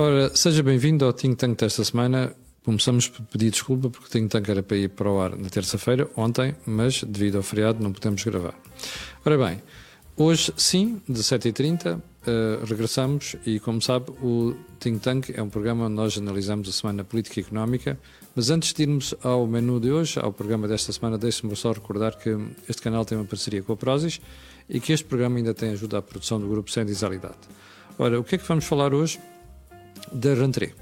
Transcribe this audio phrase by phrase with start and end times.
[0.00, 2.34] Ora, seja bem-vindo ao Think Tank desta semana.
[2.64, 5.50] Começamos por pedir desculpa porque o Think Tank era para ir para o ar na
[5.50, 8.54] terça-feira, ontem, mas devido ao feriado não podemos gravar.
[9.26, 9.62] Ora bem,
[10.16, 15.96] hoje sim, 17h30, uh, regressamos e, como sabe, o Think Tank é um programa onde
[15.96, 18.00] nós analisamos a semana política e económica.
[18.34, 22.16] Mas antes de irmos ao menu de hoje, ao programa desta semana, deixe-me só recordar
[22.16, 22.34] que
[22.66, 24.18] este canal tem uma parceria com a Prozis
[24.66, 27.36] e que este programa ainda tem ajuda à produção do grupo Sem Disalidade.
[27.98, 29.20] Ora, o que é que vamos falar hoje?
[30.12, 30.74] Da rentrée.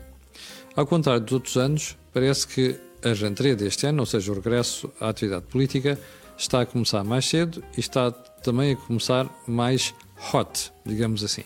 [0.76, 4.90] Ao contrário dos outros anos, parece que a rentrée deste ano, ou seja, o regresso
[5.00, 5.98] à atividade política,
[6.36, 9.94] está a começar mais cedo e está também a começar mais
[10.32, 11.42] hot, digamos assim,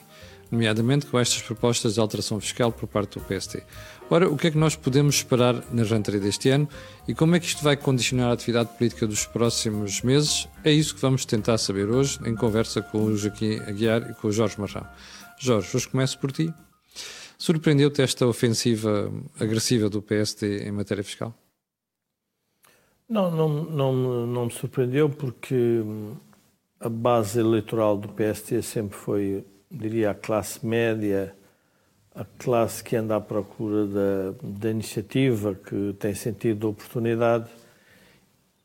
[0.50, 3.62] nomeadamente com estas propostas de alteração fiscal por parte do PST.
[4.10, 6.68] Ora, o que é que nós podemos esperar na rentrée deste ano
[7.09, 10.46] e como é que isto vai condicionar a atividade política dos próximos meses?
[10.62, 14.29] É isso que vamos tentar saber hoje, em conversa com o Joaquim Aguiar e com
[14.29, 14.86] o Jorge Marrão.
[15.38, 16.52] Jorge, hoje começo por ti.
[17.43, 21.35] Surpreendeu-te esta ofensiva agressiva do PSD em matéria fiscal?
[23.09, 25.82] Não, não, não, não me surpreendeu porque
[26.79, 31.35] a base eleitoral do PSD sempre foi, diria, a classe média,
[32.15, 37.51] a classe que anda à procura da, da iniciativa, que tem sentido de oportunidade.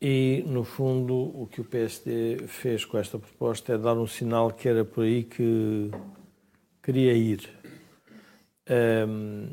[0.00, 4.52] E, no fundo, o que o PSD fez com esta proposta é dar um sinal
[4.52, 5.90] que era por aí que
[6.80, 7.57] queria ir.
[8.70, 9.48] Um,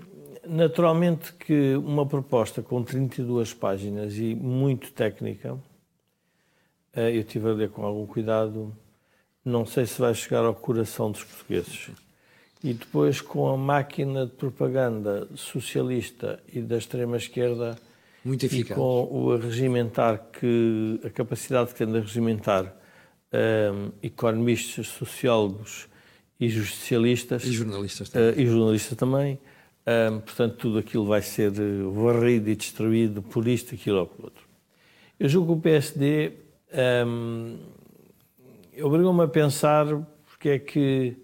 [0.46, 7.70] naturalmente que uma proposta com 32 páginas e muito técnica, uh, eu tive a ler
[7.70, 8.76] com algum cuidado,
[9.44, 11.92] não sei se vai chegar ao coração dos portugueses.
[12.64, 17.78] E depois com a máquina de propaganda socialista e da extrema esquerda
[18.24, 18.72] muito eficaz.
[18.72, 22.76] E com o regimentar que a capacidade que tem de regimentar
[23.32, 25.88] um, economistas, sociólogos
[26.39, 27.44] e justicialistas.
[27.44, 28.29] E jornalistas também.
[28.29, 29.40] Uh, e jornalistas também.
[29.88, 31.51] Um, portanto, tudo aquilo vai ser
[31.94, 34.44] varrido e destruído por isto, aquilo ou por outro.
[35.19, 36.34] Eu julgo que o PSD
[37.06, 37.57] um,
[38.81, 39.85] obrigou-me a pensar
[40.25, 41.16] porque é que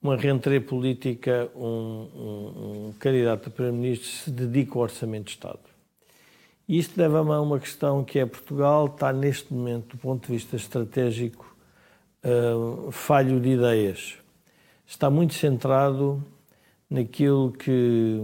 [0.00, 5.58] uma rentrée política, um, um, um candidato a Primeiro-Ministro se dedica ao Orçamento de Estado.
[6.66, 10.32] E isto leva-me a uma questão que é Portugal está neste momento, do ponto de
[10.32, 11.54] vista estratégico,
[12.24, 14.17] uh, falho de ideias
[14.88, 16.24] está muito centrado
[16.88, 18.18] naquilo que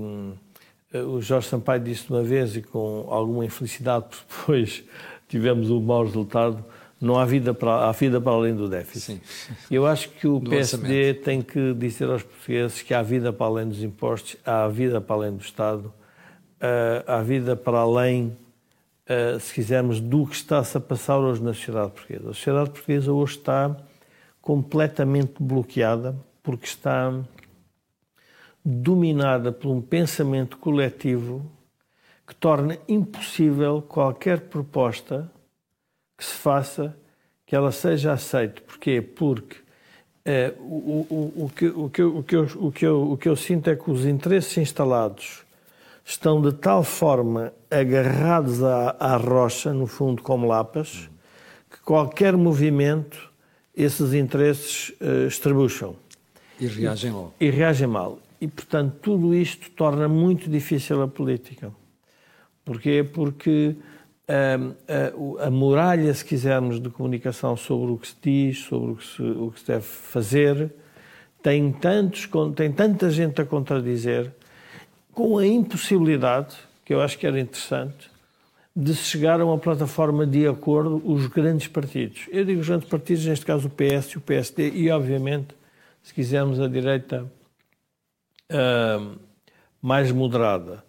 [0.94, 4.84] uh, o Jorge Sampaio disse uma vez e com alguma infelicidade, porque depois
[5.28, 6.64] tivemos um mau resultado,
[6.98, 9.20] não há vida para, há vida para além do déficit.
[9.26, 9.54] Sim.
[9.70, 11.22] Eu acho que o do PSD orçamento.
[11.22, 15.16] tem que dizer aos portugueses que há vida para além dos impostos, há vida para
[15.16, 15.92] além do Estado,
[16.60, 18.34] uh, há vida para além,
[19.06, 22.30] uh, se quisermos, do que está-se a passar hoje na sociedade portuguesa.
[22.30, 23.76] A sociedade portuguesa hoje está
[24.40, 27.10] completamente bloqueada porque está
[28.64, 31.50] dominada por um pensamento coletivo
[32.26, 35.30] que torna impossível qualquer proposta
[36.16, 36.96] que se faça
[37.46, 38.62] que ela seja aceita.
[38.62, 39.02] Porquê?
[39.02, 39.56] Porque
[40.24, 43.28] eh, o, o, o, que, o, que o, que eu, o, que eu, o que
[43.28, 45.44] eu sinto é que os interesses instalados
[46.04, 51.08] estão de tal forma agarrados à, à rocha, no fundo, como lapas,
[51.70, 53.32] que qualquer movimento,
[53.74, 55.96] esses interesses uh, estrebucham.
[56.60, 57.34] E reagem logo.
[57.40, 58.18] E, reagem mal.
[58.40, 61.72] E, portanto, tudo isto torna muito difícil a política.
[62.64, 63.04] Porquê?
[63.04, 63.76] Porque
[64.28, 68.96] a, a, a, muralha, se quisermos, de comunicação sobre o que se diz, sobre o
[68.96, 70.72] que se, o que se deve fazer,
[71.42, 74.32] tem, tantos, tem tanta gente a contradizer,
[75.12, 78.10] com a impossibilidade, que eu acho que era interessante,
[78.74, 82.26] de se chegar a uma plataforma de acordo os grandes partidos.
[82.30, 85.54] Eu digo os grandes partidos, neste caso o PS e o PSD, e obviamente
[86.04, 87.24] se quisermos, a direita
[88.52, 89.18] uh,
[89.80, 90.84] mais moderada,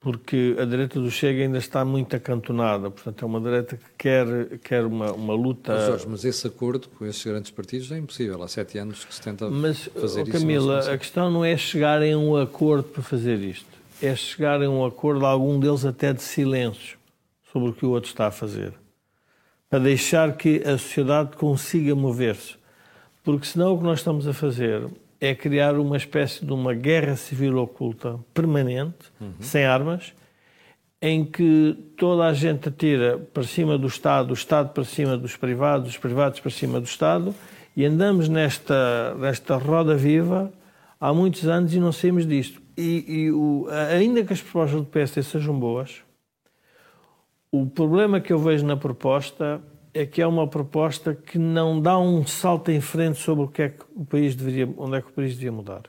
[0.00, 4.58] porque a direita do Chega ainda está muito acantonada, portanto é uma direita que quer,
[4.58, 5.72] quer uma, uma luta...
[5.72, 9.14] Mas, Jorge, mas esse acordo com esses grandes partidos é impossível, há sete anos que
[9.14, 10.32] se tenta mas, fazer oh, isso.
[10.32, 13.68] Camila, a questão não é chegar em um acordo para fazer isto,
[14.02, 16.98] é chegar em um acordo, algum deles até de silêncio,
[17.52, 18.74] sobre o que o outro está a fazer,
[19.68, 22.59] para deixar que a sociedade consiga mover-se.
[23.22, 24.86] Porque senão o que nós estamos a fazer
[25.20, 29.34] é criar uma espécie de uma guerra civil oculta permanente, uhum.
[29.40, 30.14] sem armas,
[31.02, 35.36] em que toda a gente atira para cima do Estado, o Estado para cima dos
[35.36, 37.34] privados, os privados para cima do Estado,
[37.76, 40.52] e andamos nesta, nesta roda viva
[41.00, 42.60] há muitos anos e não saímos disto.
[42.76, 46.02] E, e o, ainda que as propostas do PSD sejam boas,
[47.52, 49.60] o problema que eu vejo na proposta
[49.92, 53.62] é que é uma proposta que não dá um salto em frente sobre o que
[53.62, 55.82] é que o país deveria, onde é que o país devia mudar.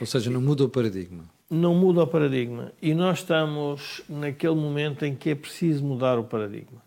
[0.00, 1.24] Ou seja, não muda o paradigma.
[1.50, 2.72] Não muda o paradigma.
[2.82, 6.84] E nós estamos naquele momento em que é preciso mudar o paradigma.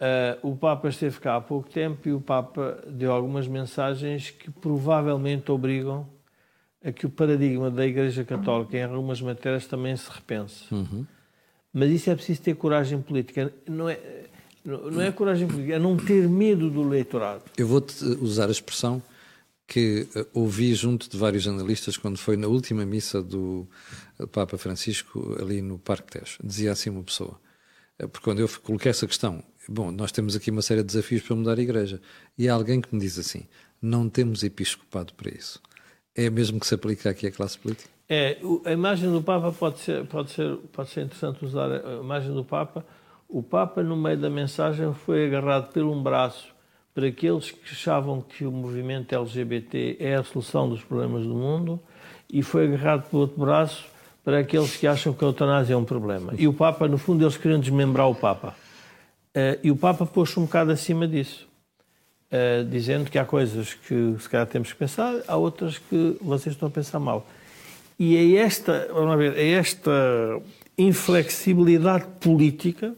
[0.00, 4.48] Uh, o Papa esteve cá há pouco tempo e o Papa deu algumas mensagens que
[4.50, 6.06] provavelmente obrigam
[6.84, 10.72] a que o paradigma da Igreja Católica em algumas matérias também se repense.
[10.72, 11.04] Uhum.
[11.72, 13.52] Mas isso é preciso ter coragem política.
[13.66, 13.98] Não é,
[14.64, 17.42] não é coragem política, é não ter medo do eleitorado.
[17.56, 19.02] Eu vou-te usar a expressão
[19.66, 23.66] que uh, ouvi junto de vários analistas quando foi na última missa do
[24.32, 26.38] Papa Francisco ali no Parque Tejo.
[26.42, 27.38] Dizia assim uma pessoa,
[27.98, 31.36] porque quando eu coloquei essa questão, Bom, nós temos aqui uma série de desafios para
[31.36, 32.00] mudar a Igreja.
[32.38, 33.46] E há alguém que me diz assim:
[33.82, 35.60] não temos episcopado para isso.
[36.14, 37.90] É mesmo que se aplica aqui à classe política?
[38.08, 42.32] É, a imagem do Papa pode ser, pode ser, pode ser interessante usar a imagem
[42.32, 42.84] do Papa.
[43.28, 46.48] O Papa, no meio da mensagem, foi agarrado por um braço
[46.94, 51.78] para aqueles que achavam que o movimento LGBT é a solução dos problemas do mundo
[52.32, 53.84] e foi agarrado pelo outro braço
[54.24, 56.32] para aqueles que acham que a eutanásia é um problema.
[56.36, 58.54] E o Papa, no fundo, eles queriam desmembrar o Papa.
[59.28, 61.46] Uh, e o Papa pôs-se um bocado acima disso,
[62.32, 66.54] uh, dizendo que há coisas que se calhar temos que pensar, há outras que vocês
[66.54, 67.26] estão a pensar mal.
[67.98, 69.90] E é esta, vamos ver, é esta
[70.76, 72.94] inflexibilidade política.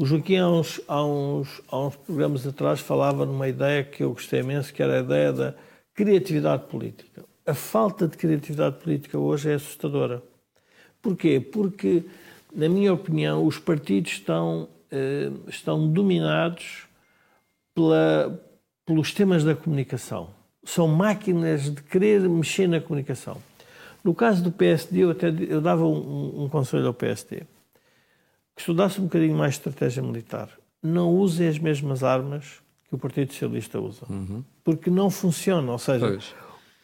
[0.00, 4.14] O Joaquim, há uns, há, uns, há uns programas atrás, falava numa ideia que eu
[4.14, 5.54] gostei imenso, que era a ideia da
[5.92, 7.22] criatividade política.
[7.44, 10.22] A falta de criatividade política hoje é assustadora.
[11.02, 11.38] Porquê?
[11.38, 12.04] Porque,
[12.50, 16.86] na minha opinião, os partidos estão eh, estão dominados
[17.74, 18.42] pela,
[18.86, 20.30] pelos temas da comunicação.
[20.64, 23.36] São máquinas de querer mexer na comunicação.
[24.02, 27.42] No caso do PSD, eu, até, eu dava um, um conselho ao PSD
[28.60, 30.48] estudasse um bocadinho mais estratégia militar.
[30.82, 34.02] Não usem as mesmas armas que o Partido Socialista usa.
[34.08, 34.44] Uhum.
[34.64, 35.72] Porque não funciona.
[35.72, 36.34] Ou seja, pois.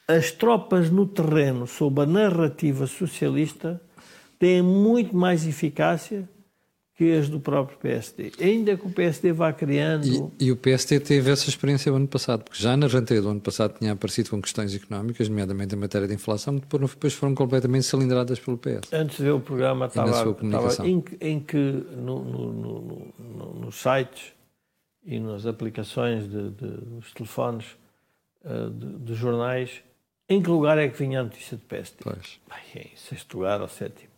[0.08, 3.80] as tropas no terreno, sob a narrativa socialista,
[4.38, 6.28] têm muito mais eficácia
[6.96, 8.32] que as do próprio PSD.
[8.40, 10.32] Ainda que o PSD vá criando.
[10.40, 13.28] E, e, o PSD teve essa experiência o ano passado, porque já na rentrée do
[13.28, 17.34] ano passado tinha aparecido com questões económicas, nomeadamente em matéria de inflação, que depois foram
[17.34, 18.90] completamente cilindradas pelo PS.
[18.92, 22.52] Antes de ver o programa, estava, estava em, em, que no, no,
[23.18, 24.32] no, nos sites
[25.04, 27.66] e nas aplicações de, de, dos telefones
[28.42, 29.82] uh, de, de, jornais,
[30.30, 31.98] em que lugar é que vinha a notícia do PSD?
[32.02, 32.40] Pois.
[32.48, 34.15] Bem, em sexto lugar ou sétimo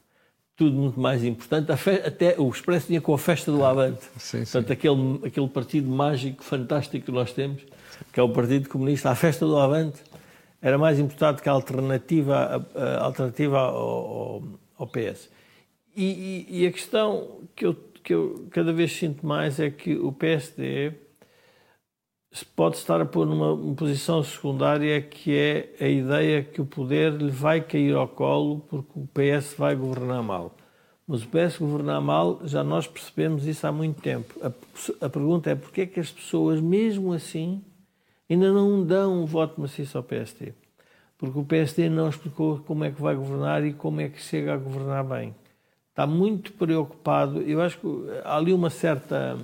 [0.59, 1.71] tudo muito mais importante.
[1.71, 4.05] Até o Expresso tinha com a festa do Avante.
[4.19, 4.53] Sim, sim.
[4.53, 7.63] Portanto, aquele, aquele partido mágico, fantástico que nós temos,
[8.13, 10.03] que é o Partido Comunista, a festa do Avante,
[10.61, 14.43] era mais importante que a alternativa, a, a alternativa ao,
[14.77, 15.31] ao, PS.
[15.97, 19.95] E, e, e, a questão que eu, que eu cada vez sinto mais é que
[19.95, 20.93] o PSD
[22.55, 27.31] pode estar a pôr numa posição secundária que é a ideia que o poder lhe
[27.31, 30.55] vai cair ao colo porque o PS vai governar mal.
[31.07, 34.35] Mas o PS governar mal, já nós percebemos isso há muito tempo.
[34.43, 37.65] A, a pergunta é porquê é que as pessoas, mesmo assim,
[38.29, 40.53] ainda não dão um voto maciço ao PSD?
[41.17, 44.53] Porque o PSD não explicou como é que vai governar e como é que chega
[44.53, 45.35] a governar bem.
[45.89, 47.41] Está muito preocupado.
[47.41, 47.87] Eu acho que
[48.23, 49.39] há ali uma certa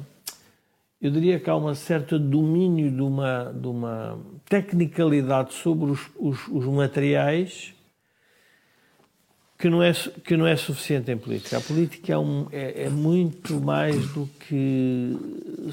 [1.04, 4.18] eu diria que há um certo domínio de uma, de uma
[4.48, 7.74] tecnicalidade sobre os, os, os, materiais
[9.58, 11.58] que não, é, que não é suficiente em política.
[11.58, 15.14] A política é, um, é, é muito mais do que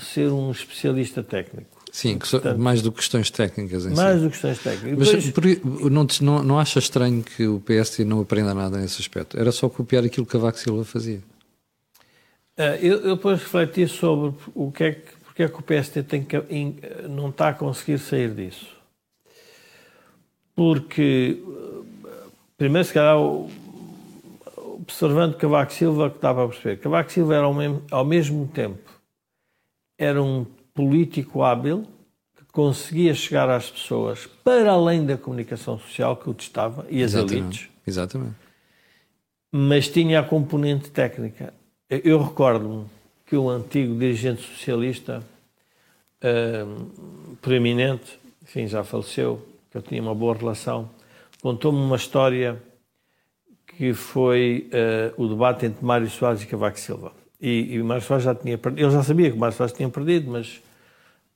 [0.01, 1.79] ser um especialista técnico.
[1.93, 4.23] Sim, que Portanto, mais do que questões técnicas em Mais si.
[4.25, 5.13] do que questões técnicas.
[5.13, 5.59] Mas Depois...
[5.89, 9.39] não, não, não acha estranho que o PS não aprenda nada nesse aspecto?
[9.39, 11.21] Era só copiar aquilo que Cavaco Silva fazia.
[12.57, 16.03] Uh, eu, eu depois refleti sobre o que é que porque é que o PSD
[16.03, 16.35] tem que,
[17.07, 18.67] não está a conseguir sair disso?
[20.53, 21.41] Porque,
[22.57, 23.17] primeiro, se calhar,
[24.57, 28.91] observando Cavaco Silva, que estava a perceber, Cavaco Silva era ao mesmo, ao mesmo tempo
[29.97, 31.87] era um político hábil
[32.35, 37.13] que conseguia chegar às pessoas para além da comunicação social que o testava e as
[37.13, 37.37] Exatamente.
[37.37, 37.69] elites.
[37.87, 38.35] Exatamente.
[39.49, 41.53] Mas tinha a componente técnica.
[41.89, 42.85] Eu recordo-me
[43.31, 45.23] que um antigo dirigente socialista
[46.21, 50.89] uh, preeminente, enfim, já faleceu, que eu tinha uma boa relação,
[51.41, 52.61] contou-me uma história
[53.65, 54.69] que foi
[55.17, 57.13] uh, o debate entre Mário Soares e Cavaco Silva.
[57.39, 60.29] E, e Mário Soares já tinha perdido, ele já sabia que Mário Soares tinha perdido,
[60.29, 60.61] mas,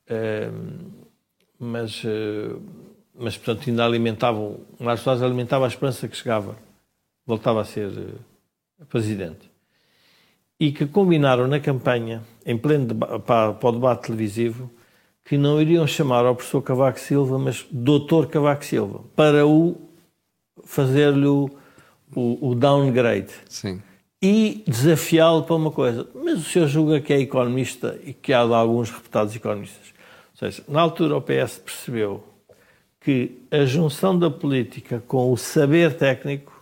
[0.09, 0.91] uh,
[1.57, 2.61] mas, uh,
[3.17, 6.57] mas portanto ainda alimentavam, Mário Soares alimentava a esperança que chegava,
[7.25, 7.89] voltava a ser
[8.89, 9.54] presidente
[10.59, 14.69] e que combinaram na campanha, em pleno para, para o debate televisivo,
[15.23, 19.75] que não iriam chamar ao professor Cavaco Silva, mas doutor Cavaco Silva, para o
[20.63, 21.49] fazer-lhe o,
[22.15, 23.33] o, o, downgrade.
[23.49, 23.81] Sim.
[24.21, 26.07] E desafiá-lo para uma coisa.
[26.15, 29.93] Mas o senhor julga que é economista e que há alguns reputados economistas.
[30.33, 32.23] Ou seja, na altura o PS percebeu
[33.01, 36.53] que a junção da política com o saber técnico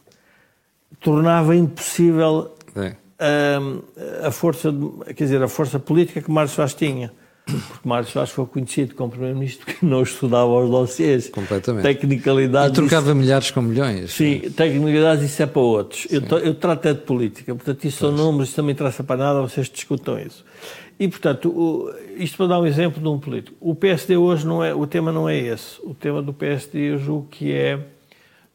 [1.00, 2.96] tornava impossível é.
[3.24, 4.74] A, a, força,
[5.08, 7.12] quer dizer, a força política que Mário Soares tinha.
[7.46, 11.28] Porque Mário Soares foi conhecido como primeiro-ministro que não estudava os dossiês.
[11.30, 11.84] Completamente.
[11.84, 12.72] Tecnicalidades.
[12.72, 13.16] E trocava isso...
[13.16, 14.12] milhares com milhões.
[14.14, 16.08] Sim, tecnicalidades isso é para outros.
[16.10, 18.16] Eu, eu, trato é de política, portanto, isso pois.
[18.16, 20.46] são números, isso não me interessa para nada, vocês discutam isso.
[21.00, 23.58] E, portanto, o, isto para dar um exemplo de um político.
[23.60, 25.82] O PSD hoje não é, o tema não é esse.
[25.84, 27.80] O tema do PSD eu julgo que é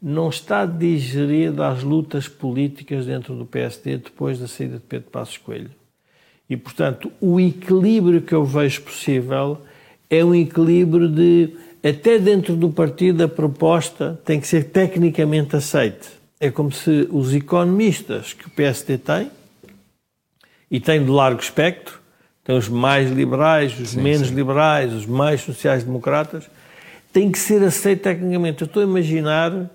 [0.00, 5.37] não está digerida as lutas políticas dentro do PSD depois da saída de Pedro Passos
[5.37, 5.71] Coelho.
[6.49, 9.59] E, portanto, o equilíbrio que eu vejo possível
[10.09, 11.50] é um equilíbrio de,
[11.85, 16.09] até dentro do partido, a proposta tem que ser tecnicamente aceite.
[16.40, 19.31] É como se os economistas que o PSD tem,
[20.71, 21.99] e tem de largo espectro,
[22.45, 24.35] tem os mais liberais, os sim, menos sim.
[24.35, 26.49] liberais, os mais sociais-democratas,
[27.12, 28.62] tem que ser aceito tecnicamente.
[28.62, 29.71] Eu estou a imaginar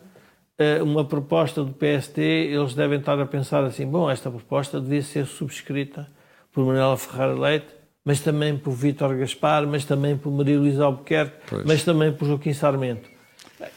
[0.83, 5.25] uma proposta do PST, eles devem estar a pensar assim: bom, esta proposta devia ser
[5.25, 6.07] subscrita
[6.51, 7.67] por Manuela Ferreira Leite,
[8.05, 11.65] mas também por Vítor Gaspar, mas também por Maria Luísa Albuquerque, pois.
[11.65, 13.09] mas também por Joaquim Sarmento.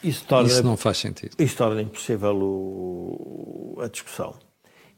[0.03, 1.37] Isso, torna, isso não faz sentido.
[1.39, 4.35] Isso torna impossível o, a discussão.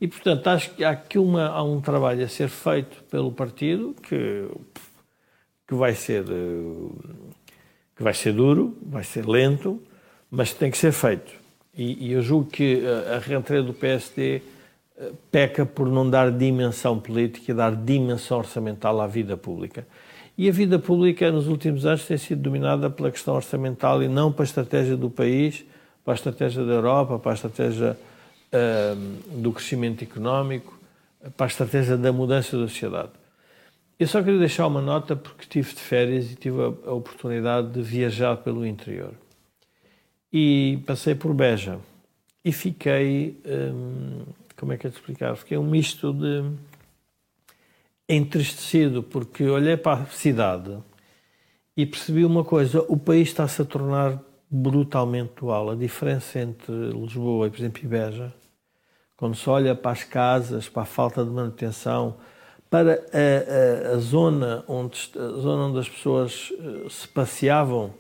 [0.01, 3.95] E, portanto, acho que há aqui uma, há um trabalho a ser feito pelo partido
[4.03, 4.49] que,
[5.67, 7.55] que, vai ser, eh,
[7.97, 9.83] que vai ser duro, vai ser lento,
[10.31, 11.33] mas tem que ser feito.
[11.79, 14.43] E, e eu julgo que a, a reentrada do PSD
[14.99, 19.87] eh, peca por não dar dimensão política dar dimensão orçamental à vida pública.
[20.37, 24.33] E a vida pública, nos últimos anos, tem sido dominada pela questão orçamental e não
[24.33, 25.65] para a estratégia do país,
[26.05, 27.97] para a estratégia da Europa, para a estratégia
[28.53, 30.79] uh, do crescimento económico,
[31.37, 33.11] para a estratégia da mudança da sociedade.
[33.99, 37.71] Eu só queria deixar uma nota porque estive de férias e tive a, a oportunidade
[37.71, 39.13] de viajar pelo interior
[40.33, 41.79] e passei por Beja
[42.45, 44.23] e fiquei, hum,
[44.57, 45.37] como é que é de explicar?
[45.37, 46.45] Fiquei um misto de
[48.09, 50.79] entristecido porque olhei para a cidade
[51.77, 54.19] e percebi uma coisa: o país está-se a tornar
[54.51, 55.71] brutalmente dual.
[55.71, 58.35] A diferença entre Lisboa e, por exemplo, Beja,
[59.17, 62.17] quando se olha para as casas, para a falta de manutenção,
[62.71, 67.93] para a, a, a zona, onde, a zona onde as pessoas eh, se passeavam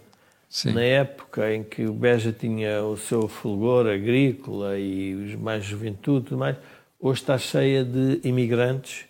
[0.48, 0.72] Sim.
[0.72, 6.28] Na época em que o Beja tinha o seu fulgor agrícola e mais juventude e
[6.30, 6.56] tudo mais,
[6.98, 9.08] hoje está cheia de imigrantes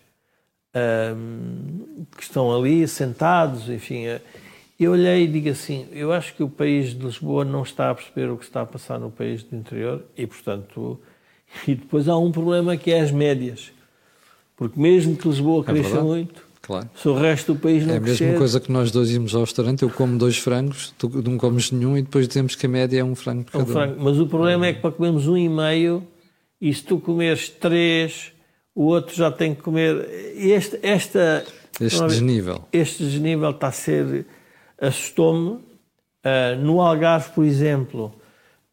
[2.15, 4.05] que estão ali sentados, enfim.
[4.05, 4.21] Eh,
[4.79, 7.95] eu olhei e digo assim, eu acho que o país de Lisboa não está a
[7.95, 10.99] perceber o que está a passar no país do interior e, portanto,
[11.67, 13.71] e depois há um problema que é as médias.
[14.55, 16.87] Porque mesmo que Lisboa é cresça muito, Claro.
[16.93, 19.41] Se o resto do país não É a mesma coisa que nós dois íamos ao
[19.41, 22.99] restaurante, eu como dois frangos, tu não comes nenhum e depois dizemos que a média
[22.99, 23.95] é um frango por é um frango.
[23.97, 26.05] Mas o problema é que para comermos um e meio,
[26.61, 28.31] e se tu comeres três,
[28.75, 30.07] o outro já tem que comer.
[30.35, 31.43] Este, esta,
[31.81, 32.63] este desnível.
[32.71, 34.27] Este desnível está a ser.
[34.79, 35.57] assustou-me.
[36.23, 38.13] Uh, no Algarve, por exemplo,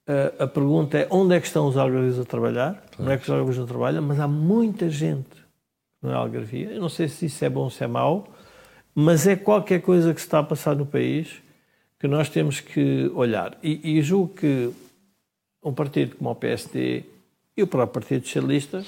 [0.07, 2.85] uh, a pergunta é onde é que estão os algarvios a trabalhar?
[2.95, 3.07] Pois.
[3.07, 5.46] Não é que os algarvios não trabalham, mas há muita gente
[6.05, 6.71] é algarvia.
[6.71, 8.29] Eu não sei se isso é bom ou se é mau,
[8.95, 11.43] mas é qualquer coisa que se está a passar no país
[11.99, 13.59] que nós temos que olhar.
[13.62, 14.71] E, e julgo que
[15.62, 17.05] um partido como o PSD
[17.57, 18.85] e o próprio Partido Socialista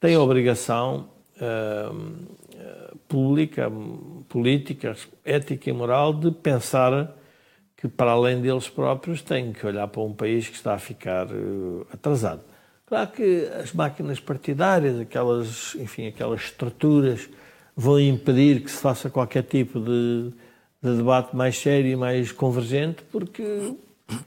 [0.00, 3.70] têm a obrigação uh, pública,
[4.28, 7.16] política, ética e moral de pensar
[7.76, 11.26] que, para além deles próprios, têm que olhar para um país que está a ficar
[11.26, 12.42] uh, atrasado.
[12.86, 17.28] Claro que as máquinas partidárias, aquelas, enfim, aquelas estruturas,
[17.74, 20.32] vão impedir que se faça qualquer tipo de,
[20.82, 23.74] de debate mais sério e mais convergente, porque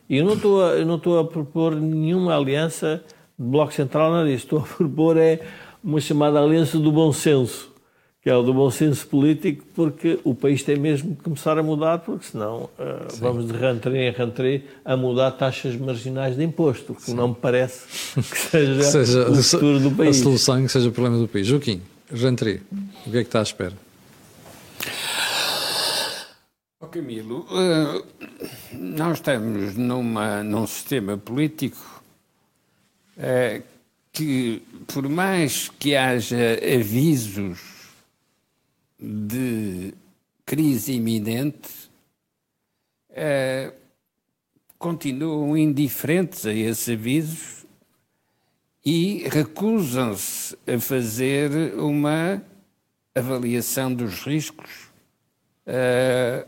[0.10, 3.04] eu não estou a, eu não estou a propor nenhuma aliança
[3.38, 4.46] de Bloco Central, nada disso.
[4.46, 5.40] Estou a propor é
[5.84, 7.77] uma chamada aliança do bom senso
[8.28, 11.64] que é o do bom senso político, porque o país tem mesmo que começar a
[11.64, 16.94] mudar, porque senão uh, vamos de rentrée em rentrée a mudar taxas marginais de imposto,
[16.94, 17.14] que Sim.
[17.14, 17.88] não me parece
[18.20, 20.20] que seja, que seja o futuro do país.
[20.20, 21.48] A solução que seja o problema do país.
[21.48, 21.82] Joaquim,
[22.12, 22.60] rentrée,
[23.06, 23.74] o que é que está à espera?
[26.82, 28.06] Oh, Camilo, uh,
[28.74, 32.04] nós estamos numa, num sistema político
[33.20, 33.64] uh,
[34.12, 37.77] que, por mais que haja avisos
[39.00, 39.94] de
[40.46, 41.92] crise iminente,
[43.10, 43.74] é,
[44.78, 47.66] continuam indiferentes a esses avisos
[48.86, 52.42] e recusam-se a fazer uma
[53.14, 54.88] avaliação dos riscos
[55.68, 56.48] uh,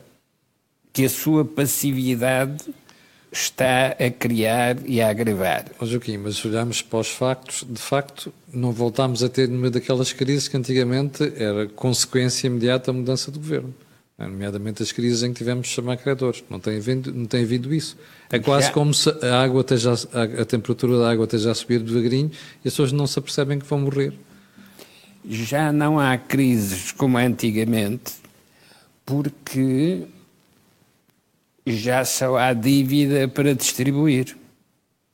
[0.94, 2.74] que a sua passividade
[3.32, 5.66] está a criar e a agravar.
[5.80, 9.70] Oh, Joaquim, mas se olharmos para os factos, de facto, não voltámos a ter uma
[9.70, 13.74] daquelas crises que antigamente era consequência imediata da mudança do governo.
[14.18, 16.44] Nomeadamente as crises em que tivemos de chamar credores.
[16.50, 17.96] Não tem havido, não tem havido isso.
[18.30, 18.74] É quase Já.
[18.74, 22.30] como se a, água esteja, a, a temperatura da água esteja a subir devagarinho
[22.64, 24.14] e as pessoas não se apercebem que vão morrer.
[25.26, 28.14] Já não há crises como antigamente,
[29.06, 30.06] porque
[31.70, 34.36] já só há dívida para distribuir.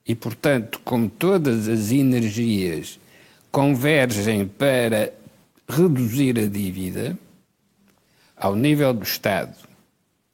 [0.08, 3.00] E, portanto, como todas as energias
[3.52, 5.14] convergem para
[5.68, 7.18] reduzir a dívida,
[8.36, 9.56] ao nível do Estado,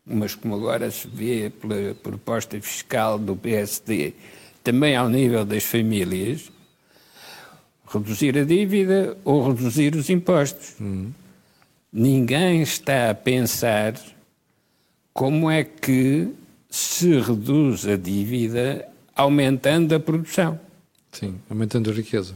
[0.05, 4.13] mas como agora se vê pela proposta fiscal do PSD,
[4.63, 6.51] também ao nível das famílias,
[7.87, 10.75] reduzir a dívida ou reduzir os impostos.
[10.79, 11.11] Uhum.
[11.91, 13.93] Ninguém está a pensar
[15.13, 16.29] como é que
[16.69, 20.59] se reduz a dívida aumentando a produção.
[21.11, 22.33] Sim, aumentando a riqueza.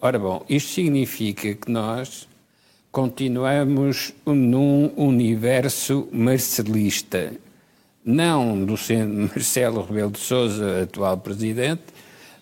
[0.00, 2.28] Ora bom, isto significa que nós
[2.92, 7.32] continuamos num universo marcelista,
[8.04, 8.74] não do
[9.34, 11.82] Marcelo Rebelo de Sousa, atual presidente,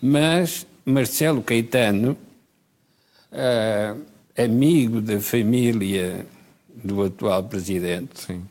[0.01, 2.17] mas Marcelo Caetano,
[3.31, 4.01] uh,
[4.37, 6.25] amigo da família
[6.83, 8.19] do atual presidente.
[8.19, 8.43] Sim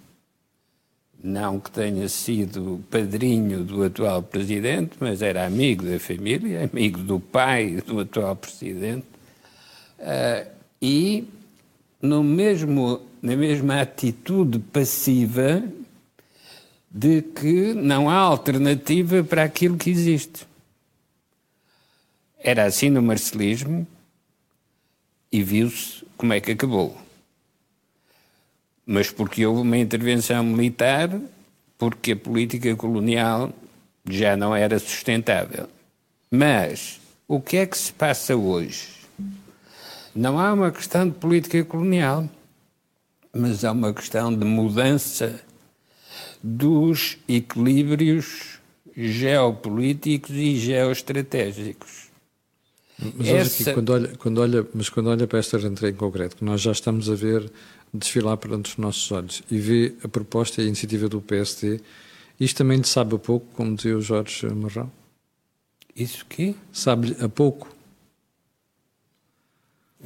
[1.24, 7.18] não que tenha sido padrinho do atual presidente, mas era amigo da família, amigo do
[7.18, 9.06] pai do atual presidente,
[10.00, 10.46] uh,
[10.82, 11.24] e
[12.02, 15.64] no mesmo, na mesma atitude passiva
[16.90, 20.46] de que não há alternativa para aquilo que existe.
[22.38, 23.86] Era assim no marcelismo
[25.32, 27.03] e viu-se como é que acabou
[28.86, 31.10] mas porque houve uma intervenção militar,
[31.78, 33.52] porque a política colonial
[34.08, 35.68] já não era sustentável.
[36.30, 38.88] Mas o que é que se passa hoje?
[40.14, 42.28] Não há uma questão de política colonial,
[43.32, 45.40] mas há uma questão de mudança
[46.42, 48.58] dos equilíbrios
[48.96, 52.04] geopolíticos e geoestratégicos.
[52.98, 53.62] Mas Essa...
[53.62, 56.60] aqui, quando olha, quando olha, mas quando olha para esta rentrée em concreto, que nós
[56.60, 57.50] já estamos a ver
[57.94, 61.80] desfilar perante os nossos olhos e vê a proposta e a iniciativa do PSD,
[62.38, 64.90] isto também lhe sabe a pouco, como dizia o Jorge Marrão?
[65.94, 66.56] Isso que?
[66.72, 67.68] Sabe-lhe a pouco.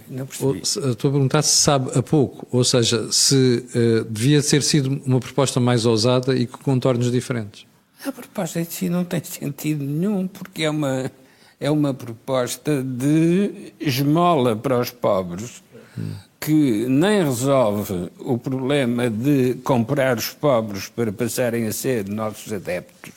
[0.08, 0.46] Não percebi.
[0.46, 5.00] Ou, estou a perguntar se sabe a pouco, ou seja, se uh, devia ter sido
[5.04, 7.66] uma proposta mais ousada e com contornos diferentes.
[8.04, 11.10] A proposta em si não tem sentido nenhum, porque é uma,
[11.58, 15.62] é uma proposta de esmola para os pobres.
[15.98, 22.52] Hum que nem resolve o problema de comprar os pobres para passarem a ser nossos
[22.52, 23.12] adeptos,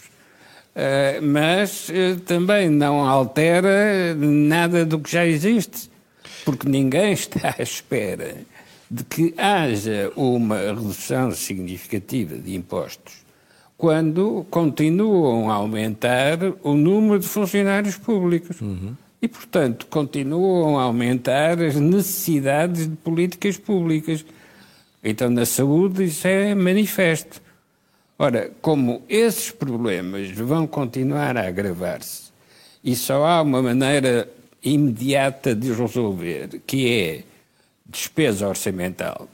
[0.76, 5.90] eh, mas eh, também não altera nada do que já existe,
[6.44, 8.38] porque ninguém está à espera
[8.90, 13.22] de que haja uma redução significativa de impostos
[13.78, 18.60] quando continuam a aumentar o número de funcionários públicos.
[18.62, 24.26] Uhum e, portanto, continuam a aumentar as necessidades de políticas públicas.
[25.04, 27.42] Então, na saúde, isso é manifesto.
[28.18, 32.32] Ora, como esses problemas vão continuar a agravar-se
[32.84, 34.30] e só há uma maneira
[34.64, 37.24] imediata de resolver, que é
[37.86, 39.28] despesa orçamental,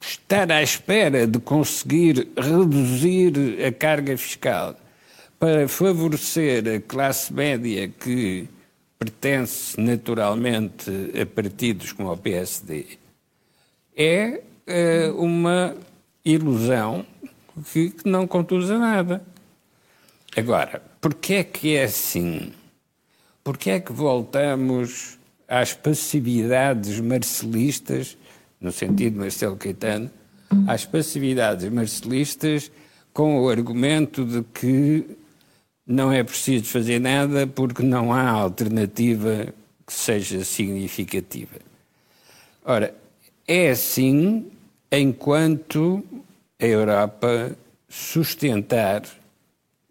[0.00, 4.76] estar à espera de conseguir reduzir a carga fiscal
[5.40, 8.46] para favorecer a classe média que
[8.98, 12.98] pertence naturalmente a partidos como o PSD,
[13.96, 15.74] é uh, uma
[16.22, 17.06] ilusão
[17.72, 19.24] que, que não conduz a nada.
[20.36, 22.52] Agora, porquê é que é assim?
[23.42, 28.18] Porquê é que voltamos às passividades marcelistas,
[28.60, 30.10] no sentido de Marcelo Caetano,
[30.66, 32.70] às passividades marcelistas
[33.14, 35.16] com o argumento de que
[35.90, 39.52] não é preciso fazer nada porque não há alternativa
[39.84, 41.56] que seja significativa.
[42.64, 42.94] Ora,
[43.46, 44.46] é assim
[44.92, 46.04] enquanto
[46.60, 47.56] a Europa
[47.88, 49.02] sustentar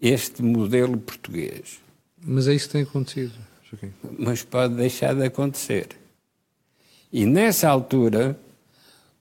[0.01, 1.79] este modelo português.
[2.23, 3.33] Mas é isso que tem acontecido.
[3.69, 3.93] Joaquim.
[4.17, 5.89] Mas pode deixar de acontecer.
[7.11, 8.39] E nessa altura,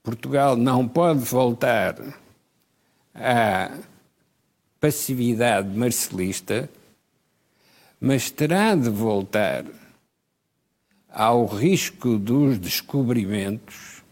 [0.00, 1.96] Portugal não pode voltar
[3.12, 3.72] a
[4.80, 6.68] passividade marcelista,
[8.00, 9.64] mas terá de voltar
[11.08, 14.02] ao risco dos descobrimentos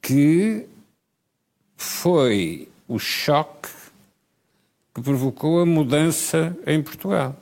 [0.00, 0.66] que
[1.76, 3.68] foi o choque
[4.94, 7.36] que provocou a mudança em Portugal.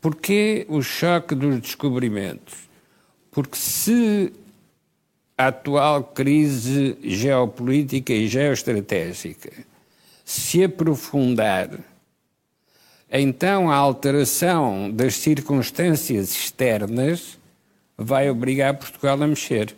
[0.00, 2.68] Porquê o choque dos descobrimentos?
[3.30, 4.32] Porque se
[5.36, 9.52] a atual crise geopolítica e geoestratégica
[10.28, 11.70] se aprofundar,
[13.10, 17.38] então a alteração das circunstâncias externas
[17.96, 19.74] vai obrigar Portugal a mexer.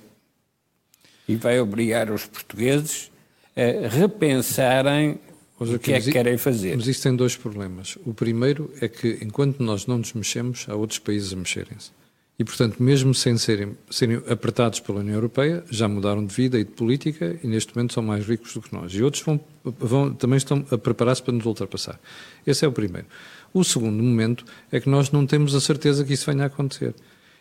[1.29, 3.13] E vai obrigar os portugueses
[3.57, 5.21] a repensarem
[5.57, 6.77] o que é que querem fazer.
[6.77, 7.97] Mas isso tem dois problemas.
[8.05, 11.93] O primeiro é que, enquanto nós não nos mexemos, há outros países a mexerem-se.
[12.40, 16.64] E, portanto, mesmo sem serem, serem apertados pela União Europeia, já mudaram de vida e
[16.64, 18.94] de política e, neste momento, são mais ricos do que nós.
[18.94, 22.00] E outros vão, vão também estão a preparar-se para nos ultrapassar.
[22.46, 23.07] Esse é o primeiro.
[23.53, 26.94] O segundo momento é que nós não temos a certeza que isso venha a acontecer.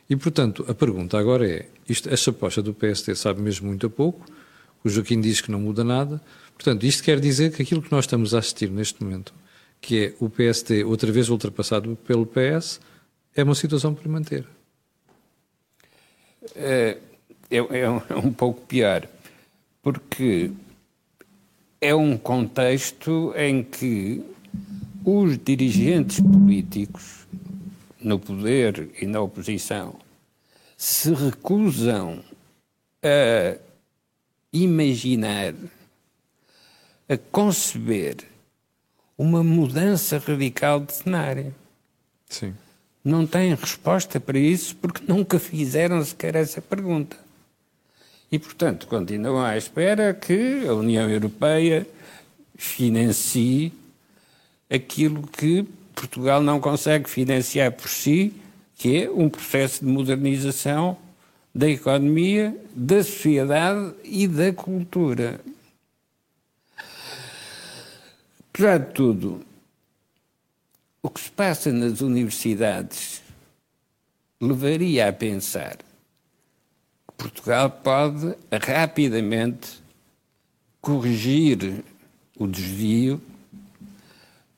[0.09, 3.89] E, portanto, a pergunta agora é: isto, esta aposta do PST sabe mesmo muito a
[3.89, 4.25] pouco,
[4.83, 6.21] o Joaquim diz que não muda nada,
[6.59, 9.33] Portanto, isto quer dizer que aquilo que nós estamos a assistir neste momento,
[9.79, 12.81] que é o PST outra vez ultrapassado pelo PS,
[13.33, 14.45] é uma situação para manter.
[16.55, 16.97] É,
[17.49, 19.07] é, é, um, é um pouco pior,
[19.81, 20.51] porque
[21.81, 24.23] é um contexto em que
[25.03, 27.27] os dirigentes políticos,
[27.99, 29.95] no poder e na oposição,
[30.77, 32.23] se recusam
[33.03, 33.57] a
[34.51, 35.53] imaginar
[37.07, 38.17] a conceber
[39.17, 41.55] uma mudança radical de cenário.
[42.29, 42.53] Sim.
[43.09, 47.17] Não têm resposta para isso porque nunca fizeram sequer essa pergunta.
[48.31, 51.87] E, portanto, continuam à espera que a União Europeia
[52.55, 53.73] financie
[54.69, 58.31] aquilo que Portugal não consegue financiar por si,
[58.75, 60.95] que é um processo de modernização
[61.53, 65.41] da economia, da sociedade e da cultura.
[68.53, 69.48] Apesar de tudo,
[71.01, 73.21] o que se passa nas universidades
[74.41, 79.81] levaria a pensar que Portugal pode rapidamente
[80.81, 81.83] corrigir
[82.37, 83.21] o desvio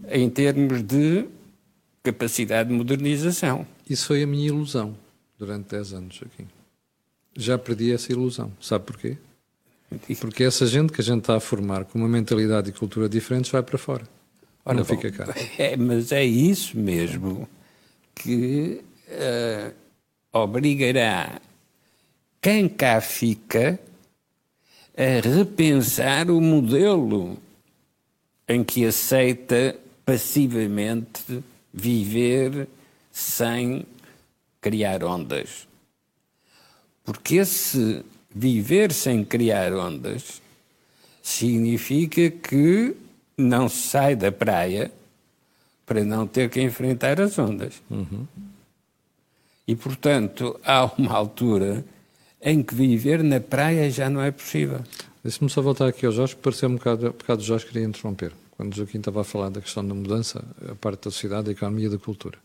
[0.10, 1.28] em termos de
[2.04, 3.66] capacidade de modernização.
[3.90, 4.96] Isso foi a minha ilusão
[5.38, 6.48] durante 10 anos aqui.
[7.36, 8.52] Já perdi essa ilusão.
[8.60, 9.18] Sabe porquê?
[10.20, 13.52] Porque essa gente que a gente está a formar com uma mentalidade e cultura diferentes
[13.52, 14.04] vai para fora.
[14.64, 15.34] Ora, não bom, fica cá.
[15.58, 17.48] É, mas é isso mesmo
[18.16, 19.74] que uh,
[20.32, 21.42] obrigará
[22.42, 23.80] quem cá fica
[24.96, 27.38] a repensar o modelo
[28.48, 31.44] em que aceita passivamente
[31.74, 32.68] viver
[33.12, 33.86] sem
[34.60, 35.68] criar ondas.
[37.04, 40.42] Porque esse viver sem criar ondas
[41.22, 42.96] significa que
[43.38, 44.92] não sai da praia
[45.86, 47.82] para não ter que enfrentar as ondas.
[47.90, 48.26] Uhum.
[49.68, 51.84] E, portanto, há uma altura
[52.42, 54.82] em que viver na praia já não é possível.
[55.24, 58.34] Deixe-me só voltar aqui ao Jorge, pareceu um bocado, um bocado o Jorge queria interromper,
[58.52, 61.52] quando o Joaquim estava a falar da questão da mudança, a parte da sociedade, da
[61.52, 62.40] economia e da cultura.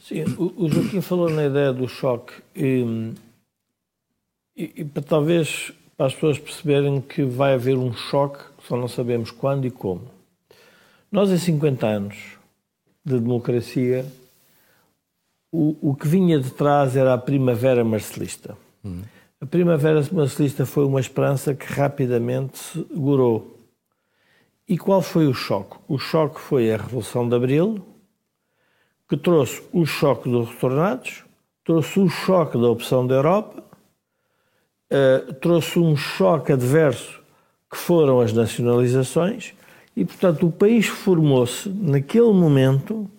[0.00, 2.34] Sim, o, o Joaquim falou na ideia do choque.
[2.54, 3.12] E,
[4.56, 9.32] e, e para, talvez as pessoas perceberem que vai haver um choque, só não sabemos
[9.32, 10.02] quando e como.
[11.10, 12.16] Nós, em 50 anos
[13.04, 14.06] de democracia,
[15.50, 18.56] o, o que vinha de trás era a primavera marcelista.
[19.40, 23.56] A primavera marcelista foi uma esperança que rapidamente se segurou.
[24.68, 25.76] E qual foi o choque?
[25.88, 27.84] O choque foi a Revolução de Abril,
[29.08, 31.24] que trouxe o choque dos retornados,
[31.64, 33.67] trouxe o choque da opção da Europa
[34.92, 37.20] uh, trouxe um choque adverso
[37.70, 39.52] que foram as nacionalizações
[39.96, 43.10] e, portanto, o país formou-se naquele momento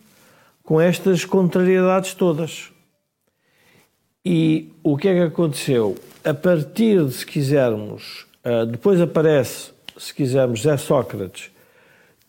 [0.63, 2.71] com estas contrariedades todas.
[4.25, 5.95] E o que é que aconteceu?
[6.23, 11.51] A partir de, se quisermos, uh, depois aparece, se quisermos, Zé Sócrates,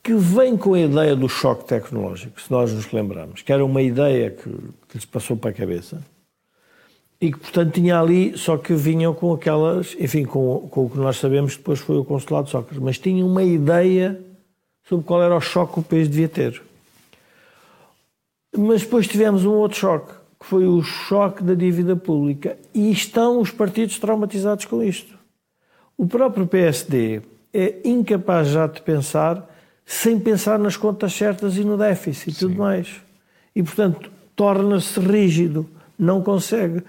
[0.03, 3.83] que vem com a ideia do choque tecnológico, se nós nos lembramos, que era uma
[3.83, 4.51] ideia que,
[4.89, 6.03] que lhes passou para a cabeça
[7.21, 10.97] e que, portanto, tinha ali, só que vinham com aquelas, enfim, com, com o que
[10.97, 14.19] nós sabemos depois foi o consulado de Sócrates, mas tinham uma ideia
[14.89, 16.63] sobre qual era o choque que o país devia ter.
[18.57, 22.57] Mas depois tivemos um outro choque, que foi o choque da dívida pública.
[22.75, 25.15] E estão os partidos traumatizados com isto.
[25.97, 27.21] O próprio PSD
[27.53, 29.49] é incapaz já de pensar
[29.85, 33.03] sem pensar nas contas certas e no déficit e tudo mais.
[33.55, 36.83] E, portanto, torna-se rígido, não consegue.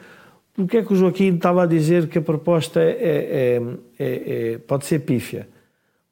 [0.54, 3.62] Porquê é que o Joaquim estava a dizer que a proposta é, é,
[3.98, 5.48] é, é, pode ser pífia?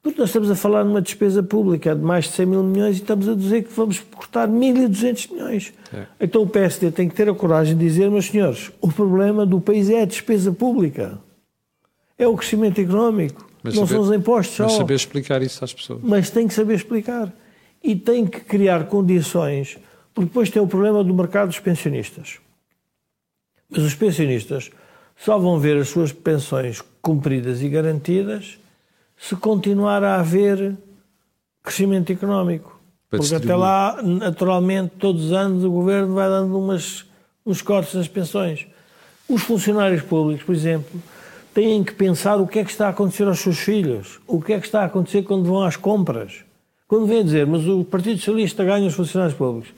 [0.01, 3.01] Porque nós estamos a falar numa despesa pública de mais de 100 mil milhões e
[3.01, 5.73] estamos a dizer que vamos cortar 1.200 milhões.
[5.93, 6.05] É.
[6.21, 9.59] Então o PSD tem que ter a coragem de dizer, meus senhores, o problema do
[9.59, 11.19] país é a despesa pública.
[12.17, 13.45] É o crescimento económico.
[13.61, 14.63] Mas não saber, são os impostos só.
[14.63, 15.99] Mas saber explicar isso às pessoas.
[16.01, 17.33] Mas tem que saber explicar.
[17.83, 19.77] E tem que criar condições,
[20.13, 22.39] porque depois tem o problema do mercado dos pensionistas.
[23.69, 24.71] Mas os pensionistas
[25.15, 28.57] só vão ver as suas pensões cumpridas e garantidas
[29.17, 30.77] se continuar a haver
[31.61, 32.79] crescimento económico.
[33.09, 37.05] Para Porque até lá, naturalmente, todos os anos o governo vai dando umas,
[37.45, 38.67] uns cortes nas pensões.
[39.27, 41.01] Os funcionários públicos, por exemplo,
[41.53, 44.53] têm que pensar o que é que está a acontecer aos seus filhos, o que
[44.53, 46.43] é que está a acontecer quando vão às compras.
[46.87, 49.71] Quando vem dizer, mas o Partido Socialista ganha os funcionários públicos.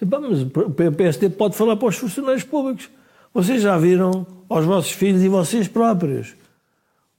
[0.00, 2.88] Mas o PSD pode falar para os funcionários públicos.
[3.34, 6.36] Vocês já viram aos vossos filhos e vocês próprios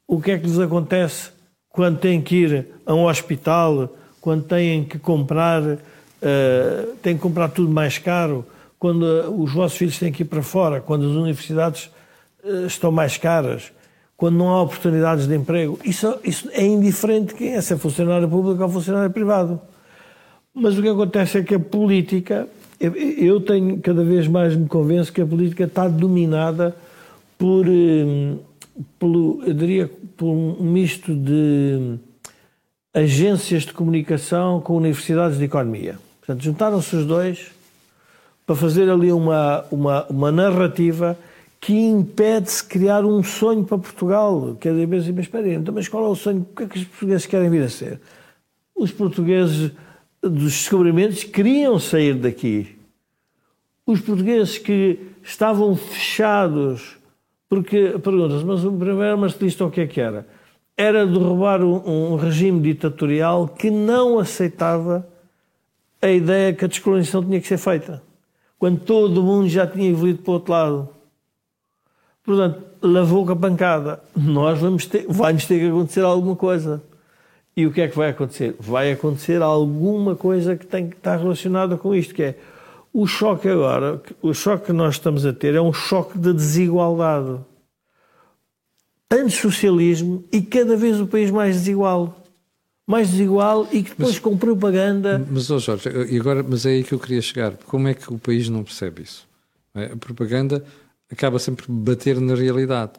[0.08, 1.30] o que é que lhes acontece
[1.70, 5.78] quando têm que ir a um hospital, quando têm que comprar, uh,
[7.02, 8.46] têm que comprar tudo mais caro,
[8.80, 11.92] quando uh, os vossos filhos têm que ir para fora, quando as universidades
[12.46, 13.74] uh, estão mais caras,
[14.16, 15.78] quando não há oportunidades de emprego.
[15.84, 19.60] Isso, isso é indiferente quem é, se é funcionário público ou funcionário privado.
[20.54, 22.48] Mas o que acontece é que a política,
[22.80, 26.76] eu, tenho cada vez mais me convenço que a política está dominada
[27.38, 27.66] por,
[29.00, 31.98] pelo, eu diria, por um misto de
[32.94, 35.98] agências de comunicação com universidades de economia.
[36.20, 37.52] Portanto, juntaram-se os dois
[38.46, 41.18] para fazer ali uma, uma, uma narrativa
[41.60, 44.56] que impede-se criar um sonho para Portugal.
[44.60, 46.42] Quer dizer, mas, mas espera aí, então, mas qual é o sonho?
[46.42, 48.00] O que é que os portugueses querem vir a ser?
[48.76, 49.72] Os portugueses
[50.30, 52.78] dos descobrimentos queriam sair daqui.
[53.86, 56.98] Os portugueses que estavam fechados,
[57.48, 60.28] porque, pergunta-se, mas o primeiro marcelista o que é que era?
[60.76, 65.08] Era derrubar um, um regime ditatorial que não aceitava
[66.02, 68.04] a ideia que a descolonização tinha que ser feita.
[68.58, 70.96] Quando todo mundo já tinha evoluído para o outro lado
[72.26, 74.02] Portanto, lavou com a pancada.
[74.16, 76.82] Nós vamos ter, vai-nos ter que acontecer alguma coisa.
[77.58, 78.56] E o que é que vai acontecer?
[78.60, 82.36] Vai acontecer alguma coisa que tem que estar relacionada com isto, que é
[82.94, 87.40] o choque agora, o choque que nós estamos a ter é um choque de desigualdade.
[89.10, 92.24] Tanto socialismo e cada vez o país mais desigual.
[92.88, 95.26] Mais desigual e que depois mas, com propaganda.
[95.30, 97.54] Mas, oh Jorge, e agora, mas é aí que eu queria chegar.
[97.66, 99.28] Como é que o país não percebe isso?
[99.74, 100.64] É, a propaganda
[101.12, 102.94] acaba sempre bater na realidade.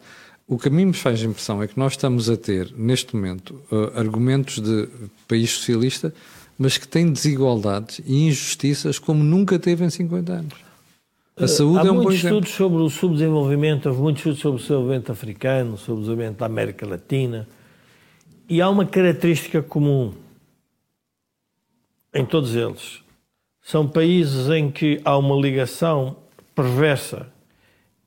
[0.49, 3.61] O que a mim me faz impressão é que nós estamos a ter, neste momento,
[3.71, 4.89] uh, argumentos de
[5.27, 6.15] país socialista,
[6.57, 10.55] mas que têm desigualdades e injustiças como nunca teve em 50 anos.
[11.37, 14.57] A uh, saúde Há é um muitos estudos sobre o subdesenvolvimento, houve muitos estudos sobre
[14.57, 17.49] o desenvolvimento africano, sobre o desenvolvimento da América Latina,
[18.49, 20.15] e há uma característica comum
[22.15, 23.03] em todos eles.
[23.61, 26.17] São países em que há uma ligação
[26.55, 27.35] perversa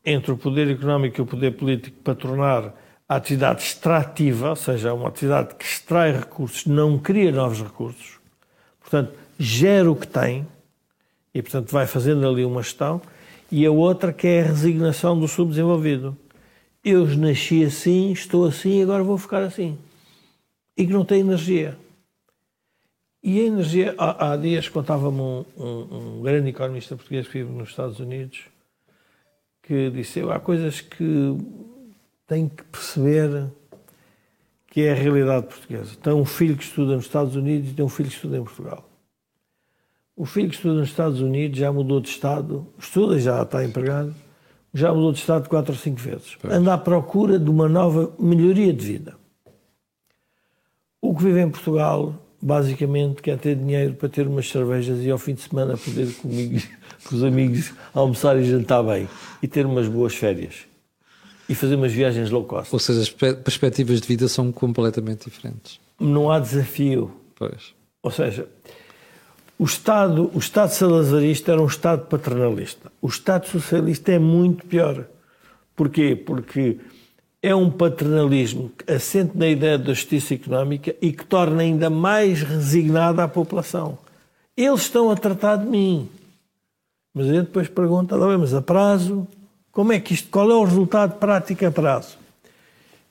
[0.06, 2.74] entre o poder económico e o poder político para tornar
[3.08, 8.20] a atividade extrativa, ou seja, uma atividade que extrai recursos, não cria novos recursos,
[8.80, 10.46] portanto, gera o que tem
[11.34, 13.02] e, portanto, vai fazendo ali uma gestão,
[13.52, 16.16] e a outra que é a resignação do subdesenvolvido.
[16.84, 19.78] Eu nasci assim, estou assim, agora vou ficar assim.
[20.78, 21.78] E que não tem energia.
[23.22, 27.52] E a energia, há, há dias contava-me um, um, um grande economista português que vive
[27.52, 28.46] nos Estados Unidos,
[29.70, 31.38] que disse: há coisas que
[32.26, 33.52] tem que perceber
[34.66, 35.96] que é a realidade portuguesa.
[36.02, 38.44] Tem um filho que estuda nos Estados Unidos e tem um filho que estuda em
[38.44, 38.90] Portugal.
[40.16, 44.14] O filho que estuda nos Estados Unidos já mudou de estado, estuda já está empregado,
[44.74, 46.36] já mudou de estado quatro ou cinco vezes.
[46.46, 49.18] Anda à procura de uma nova melhoria de vida.
[51.00, 55.20] O que vive em Portugal, basicamente, quer ter dinheiro para ter umas cervejas e ao
[55.20, 56.60] fim de semana poder comigo
[57.04, 59.08] com os amigos, almoçar e jantar bem
[59.42, 60.70] e ter umas boas férias
[61.48, 62.74] e fazer umas viagens low cost.
[62.74, 65.80] Ou seja, as perspectivas de vida são completamente diferentes.
[66.00, 67.12] Não há desafio.
[67.36, 67.74] Pois.
[68.04, 68.48] Ou seja,
[69.58, 72.92] o Estado, o Estado salazarista era um Estado paternalista.
[73.02, 75.06] O Estado socialista é muito pior.
[75.76, 76.16] Porquê?
[76.16, 76.78] Porque
[77.42, 83.24] é um paternalismo assente na ideia da justiça económica e que torna ainda mais resignada
[83.24, 83.98] a população.
[84.56, 86.10] Eles estão a tratar de mim.
[87.20, 89.28] Mas a gente depois pergunta, mas a prazo,
[89.74, 92.18] como é que isto, qual é o resultado prático a prazo?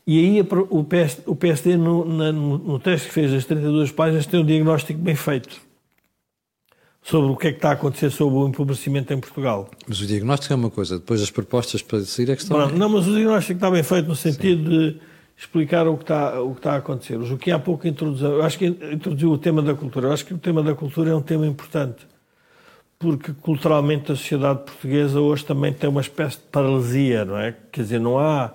[0.07, 0.40] E aí
[0.71, 4.47] o PSD, o PSD no, no, no texto que fez as 32 páginas, tem um
[4.47, 5.61] diagnóstico bem feito
[7.03, 9.71] sobre o que é que está a acontecer sobre o empobrecimento em Portugal.
[9.87, 12.57] Mas o diagnóstico é uma coisa, depois as propostas para decidir é que estão...
[12.57, 14.79] Não, não mas o diagnóstico está bem feito no sentido Sim.
[14.79, 15.01] de
[15.37, 17.18] explicar o que, está, o que está a acontecer.
[17.18, 20.07] O Joaquim há pouco introduziu, eu acho que introduziu o tema da cultura.
[20.07, 22.07] Eu acho que o tema da cultura é um tema importante,
[22.98, 27.54] porque culturalmente a sociedade portuguesa hoje também tem uma espécie de paralisia, não é?
[27.70, 28.52] Quer dizer, não há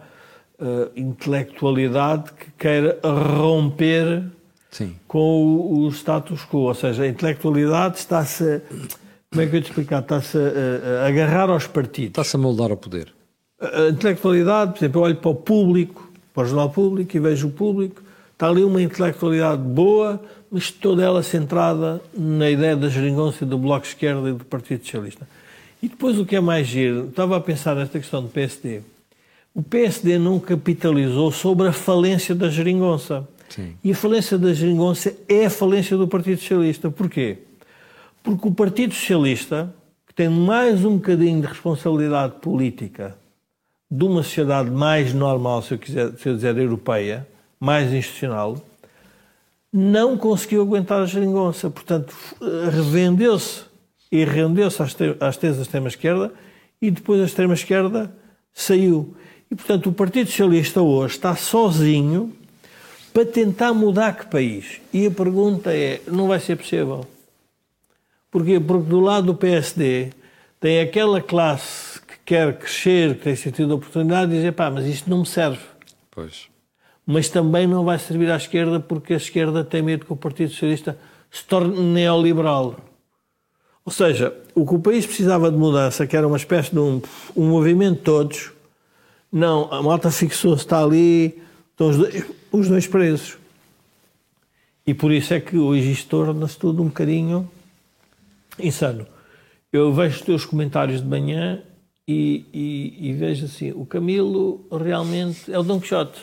[0.60, 4.24] uh, intelectualidade que queira romper
[4.70, 4.96] Sim.
[5.08, 6.60] com o, o, status quo.
[6.60, 8.62] Ou seja, a intelectualidade está-se.
[9.32, 10.02] Como é que eu te explicar?
[10.02, 12.10] Está-se a, a, agarrar aos partidos.
[12.10, 13.14] Está-se a moldar ao poder.
[13.62, 17.20] A, a intelectualidade, por exemplo, eu olho para o público, para o jornal público e
[17.20, 18.02] vejo o público,
[18.34, 23.86] está ali uma intelectualidade boa, mas toda ela centrada na ideia da geringonça do Bloco
[23.86, 25.28] Esquerda e do Partido Socialista.
[25.82, 28.82] E depois o que é mais giro, estava a pensar nesta questão do PSD.
[29.54, 33.28] O PSD não capitalizou sobre a falência da geringonça.
[33.50, 33.76] Sim.
[33.84, 36.90] E a falência da geringonça é a falência do Partido Socialista.
[36.90, 37.40] Porquê?
[38.24, 39.74] Porque o Partido Socialista,
[40.08, 43.16] que tem mais um bocadinho de responsabilidade política
[43.92, 47.28] de uma sociedade mais normal, se eu, quiser, se eu dizer europeia,
[47.64, 48.62] mais institucional,
[49.72, 51.70] não conseguiu aguentar a geringonça.
[51.70, 52.14] Portanto,
[52.70, 53.64] revendeu-se
[54.12, 54.84] e rendeu-se
[55.40, 56.34] teses da extrema-esquerda
[56.82, 58.14] e depois a extrema-esquerda
[58.54, 59.16] saiu.
[59.50, 62.34] E, portanto, o Partido Socialista hoje está sozinho
[63.14, 64.82] para tentar mudar que país?
[64.92, 67.08] E a pergunta é: não vai ser possível.
[68.30, 68.60] Porquê?
[68.60, 70.10] Porque do lado do PSD
[70.60, 74.86] tem aquela classe que quer crescer, que tem sentido de oportunidade, e dizer, pá, mas
[74.86, 75.62] isto não me serve.
[76.12, 76.53] Pois.
[77.06, 80.52] Mas também não vai servir à esquerda, porque a esquerda tem medo que o Partido
[80.52, 80.98] Socialista
[81.30, 82.78] se torne neoliberal.
[83.86, 87.02] Ou seja, o que o país precisava de mudança, que era uma espécie de um,
[87.36, 88.52] um movimento de todos,
[89.32, 93.38] não, a malta fixou-se, está ali, estão os dois, os dois presos.
[94.86, 97.50] E por isso é que hoje isto torna-se tudo um bocadinho
[98.60, 99.08] insano.
[99.72, 101.64] Eu vejo os teus comentários de manhã
[102.08, 106.20] e, e, e, vejo assim, o Camilo realmente é o Dom Quixote.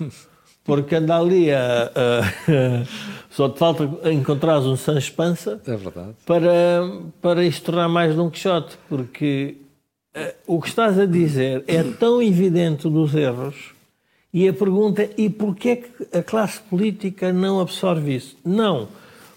[0.64, 2.84] Porque anda ali a, a,
[3.28, 6.14] só te falta encontrar um Sancho Pança é verdade.
[6.24, 9.58] para, para isto tornar mais Dom Quixote, porque
[10.16, 13.74] uh, o que estás a dizer é tão evidente dos erros
[14.32, 18.36] e a pergunta é: e porquê é que a classe política não absorve isso?
[18.44, 18.88] Não.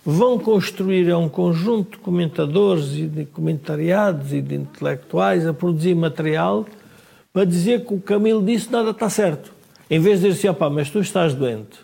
[0.03, 6.65] Vão construir um conjunto de comentadores e de comentariados e de intelectuais a produzir material
[7.33, 9.56] para dizer que o Camilo disse nada está certo.
[9.89, 11.79] Em vez de dizer assim, opá, mas tu estás doente.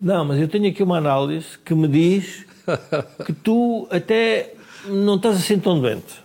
[0.00, 2.46] Não, mas eu tenho aqui uma análise que me diz
[3.26, 4.54] que tu até
[4.86, 6.22] não estás assim tão doente.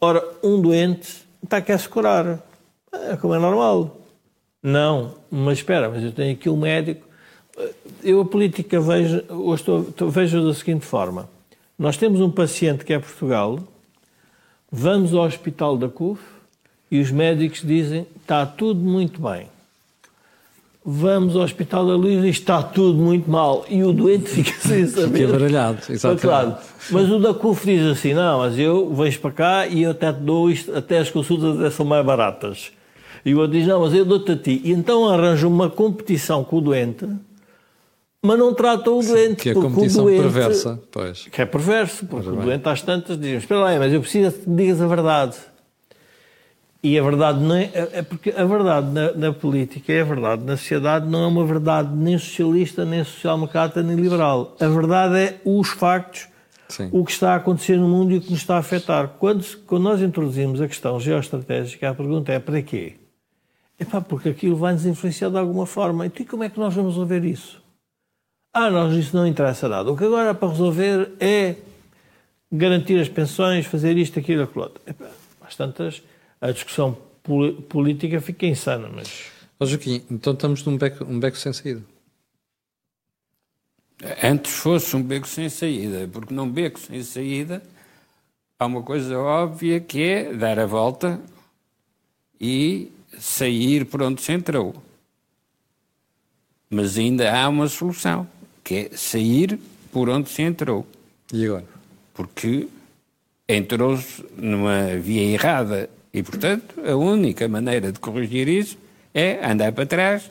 [0.00, 2.40] Ora, um doente está a se curar.
[2.92, 3.98] É como é normal.
[4.62, 7.06] Não, mas espera, mas eu tenho aqui um médico.
[8.02, 9.22] Eu a política vejo,
[9.54, 11.28] estou, vejo da seguinte forma.
[11.78, 13.58] Nós temos um paciente que é Portugal,
[14.70, 16.22] vamos ao hospital da CUF
[16.90, 19.48] e os médicos dizem está tudo muito bem.
[20.84, 23.66] Vamos ao hospital da Luísa e está tudo muito mal.
[23.68, 25.26] E o doente fica sem saber.
[25.26, 26.22] Fica baralhado, exatamente.
[26.22, 26.54] Claro.
[26.90, 30.10] Mas o da CUF diz assim, não, mas eu vejo para cá e eu até
[30.12, 32.72] te dou isto, até as consultas até são mais baratas.
[33.24, 34.62] E o outro diz, não, mas eu dou-te a ti.
[34.64, 37.06] E então arranja uma competição com o doente,
[38.22, 39.42] mas não trata o doente.
[39.42, 41.26] que é competição doente, perversa, pois.
[41.26, 44.48] Que é perverso, porque o doente às tantas diz, espera lá, mas eu preciso que
[44.48, 45.36] me digas a verdade.
[46.82, 50.04] E a verdade não é, é, é porque a verdade na, na, política é a
[50.04, 54.56] verdade na sociedade não é uma verdade nem socialista, nem social-democrata, nem liberal.
[54.58, 56.26] A verdade é os factos,
[56.68, 56.88] Sim.
[56.90, 59.08] o que está a acontecer no mundo e o que nos está a afetar.
[59.18, 62.94] Quando, quando nós introduzimos a questão geoestratégica, a pergunta é para quê?
[63.78, 66.06] Epá, porque aquilo vai nos influenciar de alguma forma.
[66.06, 67.62] Então, e como é que nós vamos resolver isso?
[68.54, 69.90] Ah, nós isso não interessa nada.
[69.92, 71.56] O que agora é para resolver é
[72.50, 74.82] garantir as pensões, fazer isto, aquilo, aquilo outro.
[74.86, 75.06] Epá,
[75.42, 76.02] às tantas,
[76.40, 76.96] a discussão
[77.68, 79.30] política fica insana, mas...
[79.58, 81.82] Ó Joaquim, então estamos num beco, um beco sem saída.
[84.22, 87.62] Antes fosse um beco sem saída, porque num beco sem saída
[88.58, 91.20] há uma coisa óbvia que é dar a volta
[92.40, 94.74] e sair por onde se entrou.
[96.70, 98.26] Mas ainda há uma solução,
[98.64, 99.58] que é sair
[99.92, 100.86] por onde se entrou.
[101.32, 101.66] E agora?
[102.14, 102.68] Porque
[103.46, 108.76] entrou-se numa via errada e, portanto, a única maneira de corrigir isso
[109.14, 110.30] é andar para trás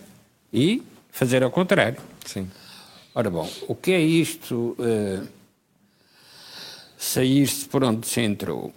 [0.52, 2.00] e fazer ao contrário.
[2.26, 2.50] Sim.
[3.16, 5.28] Ora bom, o que é isto uh,
[6.98, 8.74] sair-se por onde se entrou?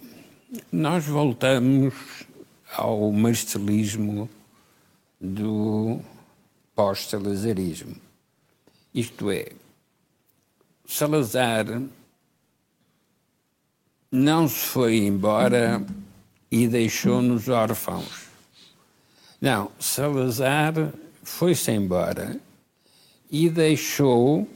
[0.71, 1.93] Nós voltamos
[2.75, 4.29] ao marcelismo
[5.19, 5.99] do
[6.75, 7.95] pós-salazarismo.
[8.93, 9.47] Isto é,
[10.85, 11.65] Salazar
[14.11, 15.83] não se foi embora
[16.53, 18.27] e deixou-nos órfãos.
[19.41, 20.93] Não, Salazar
[21.23, 22.39] foi-se embora
[23.31, 24.47] e deixou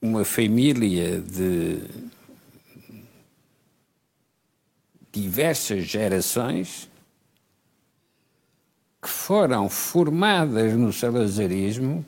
[0.00, 1.82] uma família de
[5.12, 6.88] diversas gerações
[9.02, 12.02] que foram formadas no salazarismo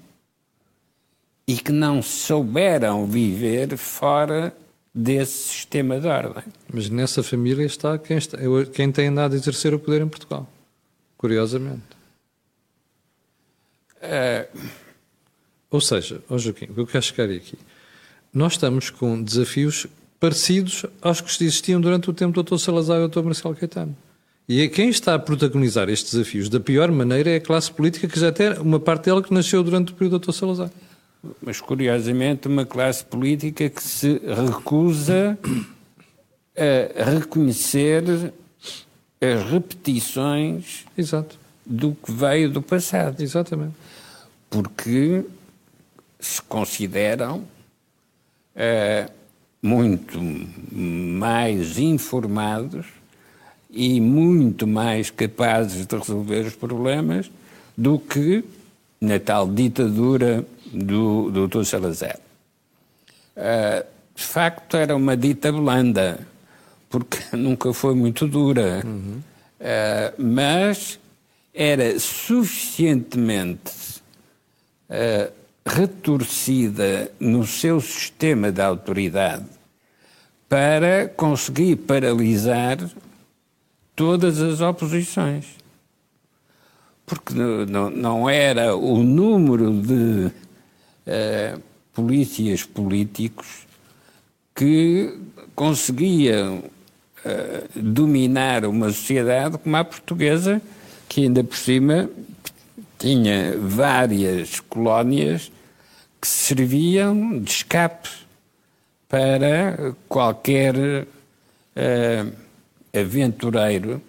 [1.46, 4.56] e que não souberam viver fora
[4.96, 6.42] desse sistema de ordem.
[6.72, 8.38] Mas nessa família está quem, está,
[8.72, 10.48] quem tem andado a exercer o poder em Portugal,
[11.18, 11.82] curiosamente.
[14.02, 14.58] Uh...
[15.70, 17.58] Ou seja, oh Joaquim, o que eu quero chegar aqui,
[18.32, 19.86] nós estamos com desafios
[20.18, 22.58] parecidos aos que existiam durante o tempo do Dr.
[22.58, 23.24] Salazar e do Dr.
[23.24, 23.94] Marcelo Caetano.
[24.48, 28.18] E quem está a protagonizar estes desafios da pior maneira é a classe política, que
[28.18, 30.32] já tem uma parte dela que nasceu durante o período do Dr.
[30.32, 30.70] Salazar.
[31.40, 35.38] Mas, curiosamente, uma classe política que se recusa
[36.98, 38.32] a reconhecer
[39.20, 41.38] as repetições Exato.
[41.64, 43.22] do que veio do passado.
[43.22, 43.74] Exatamente.
[44.50, 45.24] Porque
[46.18, 47.44] se consideram
[48.56, 49.10] uh,
[49.62, 50.18] muito
[50.72, 52.86] mais informados
[53.70, 57.30] e muito mais capazes de resolver os problemas
[57.76, 58.44] do que
[59.00, 61.64] na tal ditadura do, do Dr.
[61.64, 62.18] Salazar.
[63.36, 66.26] Uh, de facto, era uma dita blanda,
[66.88, 69.20] porque nunca foi muito dura, uhum.
[69.60, 70.98] uh, mas
[71.52, 74.00] era suficientemente
[74.90, 75.32] uh,
[75.66, 79.44] retorcida no seu sistema de autoridade
[80.48, 82.78] para conseguir paralisar
[83.94, 85.56] todas as oposições.
[87.04, 90.30] Porque não, não era o número de
[91.06, 93.66] uh, polícias políticos
[94.54, 95.18] que
[95.54, 100.60] conseguiam uh, dominar uma sociedade como a portuguesa,
[101.08, 102.10] que ainda por cima
[102.98, 105.50] tinha várias colónias
[106.20, 108.08] que serviam de escape
[109.08, 112.32] para qualquer uh,
[112.92, 114.02] aventureiro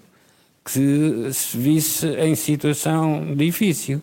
[0.63, 4.01] que se visse em situação difícil.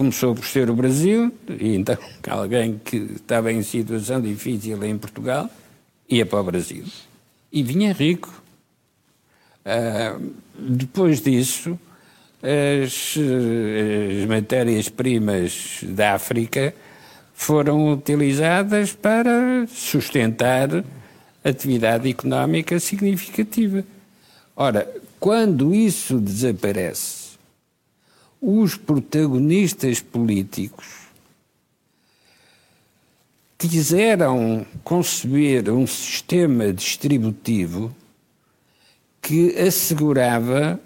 [0.00, 1.94] Começou por ser o Brasil, e então
[2.26, 5.50] alguém que estava em situação difícil em Portugal
[6.08, 6.86] ia para o Brasil.
[7.52, 8.42] E vinha rico.
[9.58, 11.78] Uh, depois disso,
[12.42, 16.74] as, as matérias-primas da África
[17.34, 20.82] foram utilizadas para sustentar
[21.44, 23.84] atividade económica significativa.
[24.56, 27.19] Ora, quando isso desaparece,
[28.40, 31.00] os protagonistas políticos
[33.58, 37.94] quiseram conceber um sistema distributivo
[39.20, 40.80] que assegurava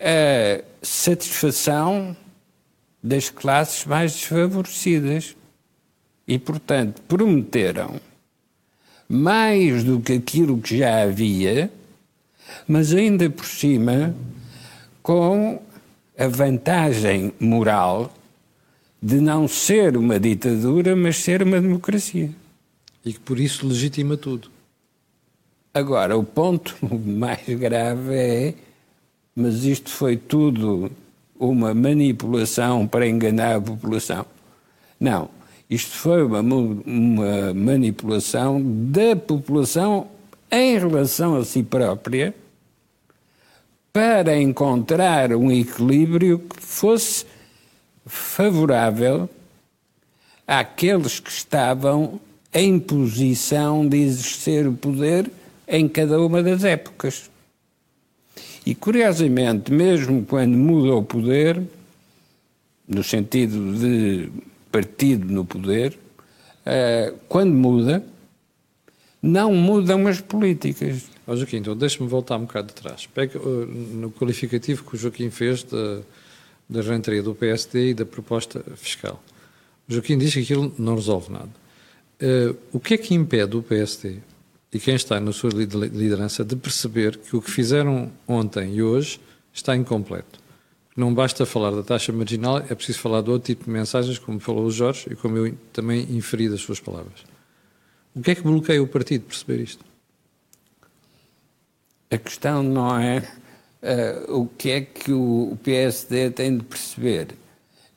[0.00, 2.16] a satisfação
[3.00, 5.36] das classes mais desfavorecidas.
[6.26, 8.00] E, portanto, prometeram
[9.08, 11.70] mais do que aquilo que já havia,
[12.66, 14.14] mas ainda por cima
[15.02, 15.60] com
[16.18, 18.12] a vantagem moral
[19.02, 22.30] de não ser uma ditadura, mas ser uma democracia.
[23.04, 24.48] E que por isso legitima tudo.
[25.74, 28.54] Agora, o ponto mais grave é:
[29.34, 30.90] mas isto foi tudo
[31.38, 34.24] uma manipulação para enganar a população?
[35.00, 35.28] Não.
[35.68, 40.06] Isto foi uma, uma manipulação da população
[40.50, 42.34] em relação a si própria
[43.92, 47.26] para encontrar um equilíbrio que fosse
[48.06, 49.28] favorável
[50.46, 52.20] àqueles que estavam
[52.54, 55.30] em posição de exercer o poder
[55.68, 57.30] em cada uma das épocas.
[58.64, 61.62] E curiosamente, mesmo quando muda o poder,
[62.86, 64.30] no sentido de
[64.70, 65.98] partido no poder,
[66.66, 68.04] uh, quando muda,
[69.22, 71.04] não mudam as políticas.
[71.26, 73.06] Oh, Joaquim, então deixa-me voltar um bocado de trás.
[73.06, 76.00] Pega uh, no qualificativo que o Joaquim fez da,
[76.68, 76.80] da
[77.22, 79.22] do PSD e da proposta fiscal.
[79.88, 81.50] O Joaquim diz que aquilo não resolve nada.
[82.20, 84.16] Uh, o que é que impede o PSD
[84.72, 89.20] e quem está na sua liderança de perceber que o que fizeram ontem e hoje
[89.52, 90.40] está incompleto?
[90.96, 94.38] Não basta falar da taxa marginal, é preciso falar de outro tipo de mensagens, como
[94.40, 97.32] falou o Jorge e como eu também inferi das suas palavras.
[98.14, 99.84] O que é que bloqueia o partido perceber isto?
[102.10, 103.20] A questão não é
[103.82, 107.28] uh, o que é que o PSD tem de perceber?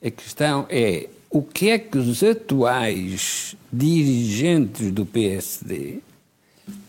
[0.02, 5.98] A questão é o que é que os atuais dirigentes do PSD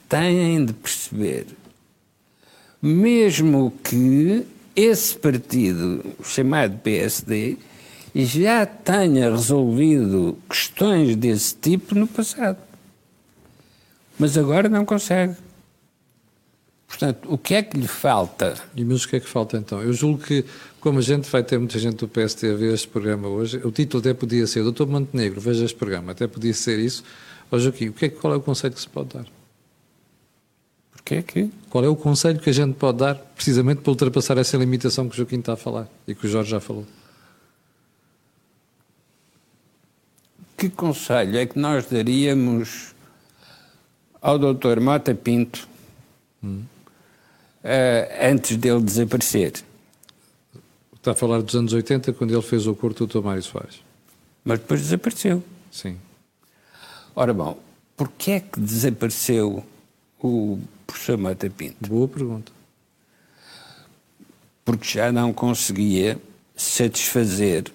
[0.07, 1.47] têm de perceber,
[2.82, 7.57] mesmo que esse partido, chamado PSD,
[8.15, 12.66] já tenha resolvido questões desse tipo no passado.
[14.18, 15.36] Mas agora não consegue.
[16.88, 18.55] Portanto, o que é que lhe falta?
[18.76, 19.82] E mas o que é que falta então?
[19.82, 20.45] Eu julgo que,
[20.80, 23.72] como a gente vai ter muita gente do PST a ver este programa hoje, o
[23.72, 27.03] título até podia ser Doutor Montenegro, veja este programa, até podia ser isso.
[27.51, 29.26] Ó Joaquim, o que é, qual é o conselho que se pode dar?
[30.93, 31.51] Porquê é que?
[31.70, 35.15] Qual é o conselho que a gente pode dar precisamente para ultrapassar essa limitação que
[35.15, 36.86] o Joaquim está a falar e que o Jorge já falou?
[40.57, 42.95] Que conselho é que nós daríamos
[44.22, 44.80] ao Dr.
[44.80, 45.68] Mota Pinto
[46.43, 46.63] hum.
[47.63, 49.53] uh, antes dele desaparecer?
[50.95, 53.82] Está a falar dos anos 80, quando ele fez o curto do Tomário Soares.
[54.43, 55.43] Mas depois desapareceu.
[55.72, 55.97] Sim.
[57.15, 57.57] Ora bom,
[57.95, 59.63] porquê é que desapareceu
[60.20, 61.76] o professor Mota Pinto?
[61.88, 62.51] Boa pergunta.
[64.65, 66.20] Porque já não conseguia
[66.55, 67.72] satisfazer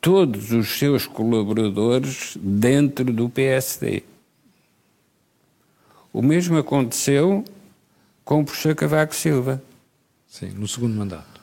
[0.00, 4.02] todos os seus colaboradores dentro do PSD.
[6.18, 7.44] O mesmo aconteceu
[8.24, 9.62] com o professor Cavaco Silva.
[10.26, 11.40] Sim, no segundo mandato.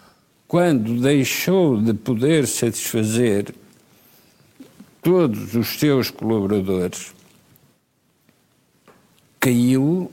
[0.49, 3.55] Quando deixou de poder satisfazer
[5.01, 7.15] todos os seus colaboradores,
[9.39, 10.11] caiu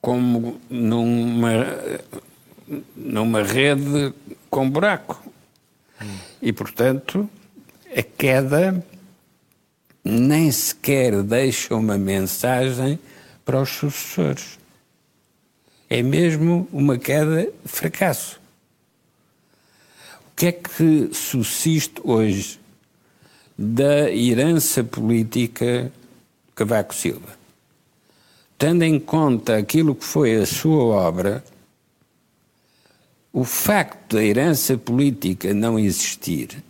[0.00, 1.66] como numa,
[2.94, 4.14] numa rede
[4.48, 5.20] com buraco.
[6.00, 6.16] Hum.
[6.40, 7.28] E, portanto,
[7.90, 8.86] a queda
[10.04, 13.00] nem sequer deixa uma mensagem
[13.44, 14.58] para os sucessores.
[15.88, 18.40] É mesmo uma queda fracasso.
[20.28, 22.58] O que é que subsiste hoje
[23.56, 27.38] da herança política de Cavaco Silva?
[28.58, 31.44] Tendo em conta aquilo que foi a sua obra,
[33.32, 36.62] o facto da herança política não existir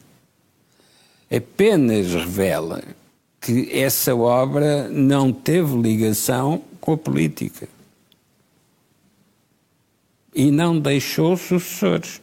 [1.30, 2.82] apenas revela
[3.44, 7.68] que essa obra não teve ligação com a política
[10.34, 12.22] e não deixou sucessores.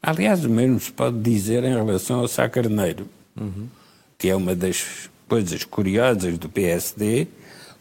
[0.00, 3.66] Aliás, o mesmo se pode dizer em relação ao Sá Carneiro, uhum.
[4.16, 7.26] que é uma das coisas curiosas do PSD,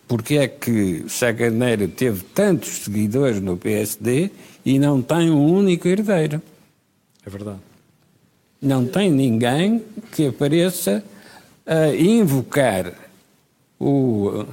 [0.08, 4.32] porque é que Sá Carneiro teve tantos seguidores no PSD
[4.66, 6.42] e não tem um único herdeiro.
[7.24, 7.60] É verdade.
[8.60, 11.04] Não tem ninguém que apareça
[11.66, 12.94] a invocar
[13.80, 14.46] o,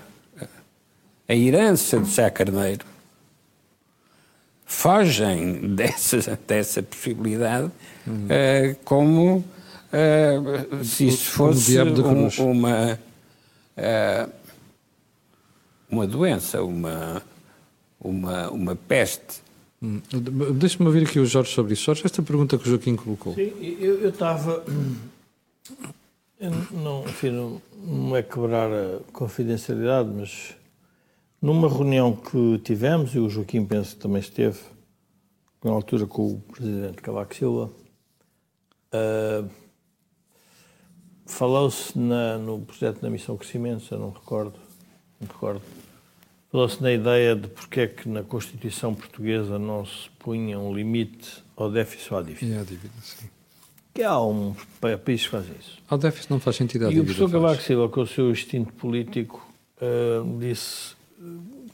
[1.28, 2.86] a herança de Sá Carneiro.
[4.64, 7.70] Fogem dessa, dessa possibilidade
[8.06, 8.24] uhum.
[8.24, 12.98] uh, como uh, se isso fosse um, uma,
[13.76, 14.32] uh,
[15.90, 17.22] uma doença, uma,
[18.00, 19.42] uma, uma peste.
[19.82, 20.00] Hum.
[20.54, 21.84] Deixa-me ouvir aqui o Jorge sobre isso.
[21.84, 23.34] Jorge, esta pergunta que o Joaquim colocou.
[23.34, 24.64] Sim, eu estava.
[26.72, 30.56] Não, enfim, não, é quebrar a confidencialidade, mas
[31.40, 34.58] numa reunião que tivemos, e o Joaquim penso que também esteve,
[35.62, 37.70] na altura com o presidente Cavaco Silva,
[38.92, 39.48] uh,
[41.24, 44.58] falou-se no projeto da Missão Crescimento, eu não recordo,
[45.20, 45.62] não recordo,
[46.52, 51.42] Falou-se na ideia de porque é que na Constituição portuguesa não se punha um limite
[51.56, 52.44] ao déficit ou à dívida.
[52.44, 53.26] E à dívida, sim.
[53.94, 55.78] Que há um países que fazem isso.
[55.88, 59.46] Ao déficit não faz sentido e o professor Cavaco Silva, com o seu instinto político,
[59.76, 60.94] uh, disse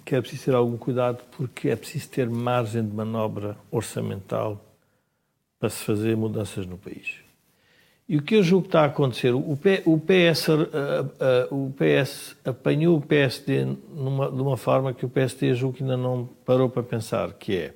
[0.04, 4.64] que é preciso ter algum cuidado porque é preciso ter margem de manobra orçamental
[5.60, 7.28] para se fazer mudanças no país.
[8.08, 10.54] E o que eu julgo que está a acontecer, o, PS, uh,
[11.50, 15.82] uh, o PS apanhou o PSD numa, de uma forma que o PSD julgo que
[15.82, 17.74] ainda não parou para pensar, que é,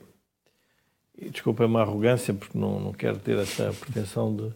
[1.19, 4.51] e desculpa uma arrogância, porque não, não quero ter essa pretensão de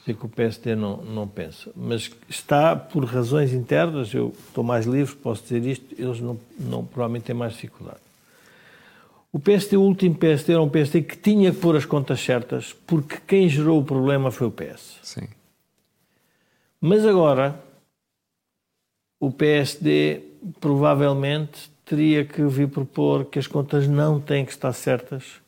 [0.00, 4.84] dizer que o PSD não, não pensa, mas está por razões internas, eu estou mais
[4.84, 8.00] livre, posso dizer isto, eles não, não provavelmente têm mais dificuldade.
[9.32, 12.74] O PSD, o último PSD, era um PSD que tinha que pôr as contas certas,
[12.86, 14.98] porque quem gerou o problema foi o PS.
[15.02, 15.26] Sim.
[16.78, 17.58] Mas agora,
[19.18, 20.20] o PSD
[20.60, 25.41] provavelmente teria que vir propor que as contas não têm que estar certas,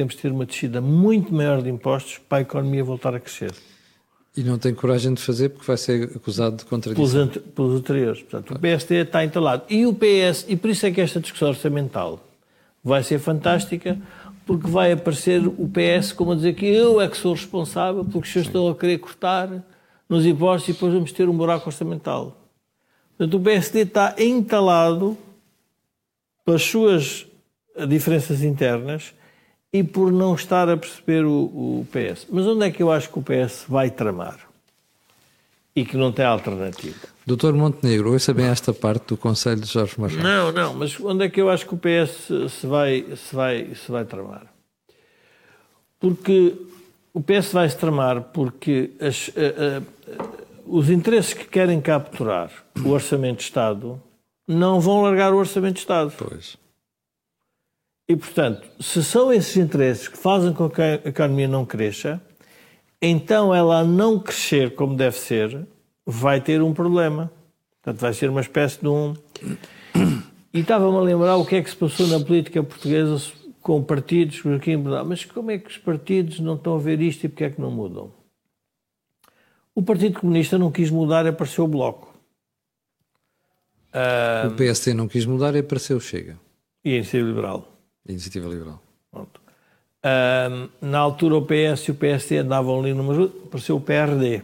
[0.00, 3.52] temos de ter uma descida muito maior de impostos para a economia voltar a crescer.
[4.34, 7.28] E não tem coragem de fazer porque vai ser acusado de contradição.
[7.28, 8.22] Pelos, pelos anteriores.
[8.22, 9.64] Portanto, o PSD está entalado.
[9.68, 12.18] E o PS, e por isso é que esta discussão orçamental
[12.82, 13.98] vai ser fantástica,
[14.46, 18.26] porque vai aparecer o PS como a dizer que eu é que sou responsável, porque
[18.26, 19.62] os senhores estão a querer cortar
[20.08, 22.48] nos impostos e depois vamos ter um buraco orçamental.
[23.18, 25.18] Portanto, o PSD está entalado
[26.42, 27.26] pelas suas
[27.86, 29.12] diferenças internas
[29.72, 32.26] e por não estar a perceber o, o, PS.
[32.30, 34.38] Mas onde é que eu acho que o PS vai tramar?
[35.74, 36.98] E que não tem alternativa?
[37.24, 40.22] Doutor Montenegro, ouça bem esta parte do Conselho de Jorge Marcelo.
[40.22, 43.74] Não, não, mas onde é que eu acho que o PS se vai, se vai,
[43.74, 44.46] se vai tramar?
[46.00, 46.56] Porque
[47.14, 49.30] o PS vai se tramar porque as,
[50.66, 52.50] os interesses que querem capturar
[52.84, 54.02] o Orçamento de Estado
[54.46, 56.12] não vão largar o Orçamento de Estado.
[56.16, 56.56] Pois.
[58.10, 62.20] E, portanto, se são esses interesses que fazem com que a economia não cresça,
[63.00, 65.64] então ela não crescer como deve ser,
[66.04, 67.30] vai ter um problema.
[67.80, 69.14] Portanto, vai ser uma espécie de um.
[70.52, 73.30] E estava-me a lembrar o que é que se passou na política portuguesa
[73.60, 77.28] com partidos, aqui mas como é que os partidos não estão a ver isto e
[77.28, 78.12] porque é que não mudam?
[79.72, 82.12] O Partido Comunista não quis mudar apareceu o Bloco.
[84.48, 86.36] O PSD não quis mudar e apareceu o Chega.
[86.84, 87.79] E a Iniciativa Liberal.
[88.10, 88.82] Iniciativa Liberal.
[89.10, 89.40] Pronto.
[90.80, 94.42] na altura o PS e o PSD andavam ali numa apareceu o PRD.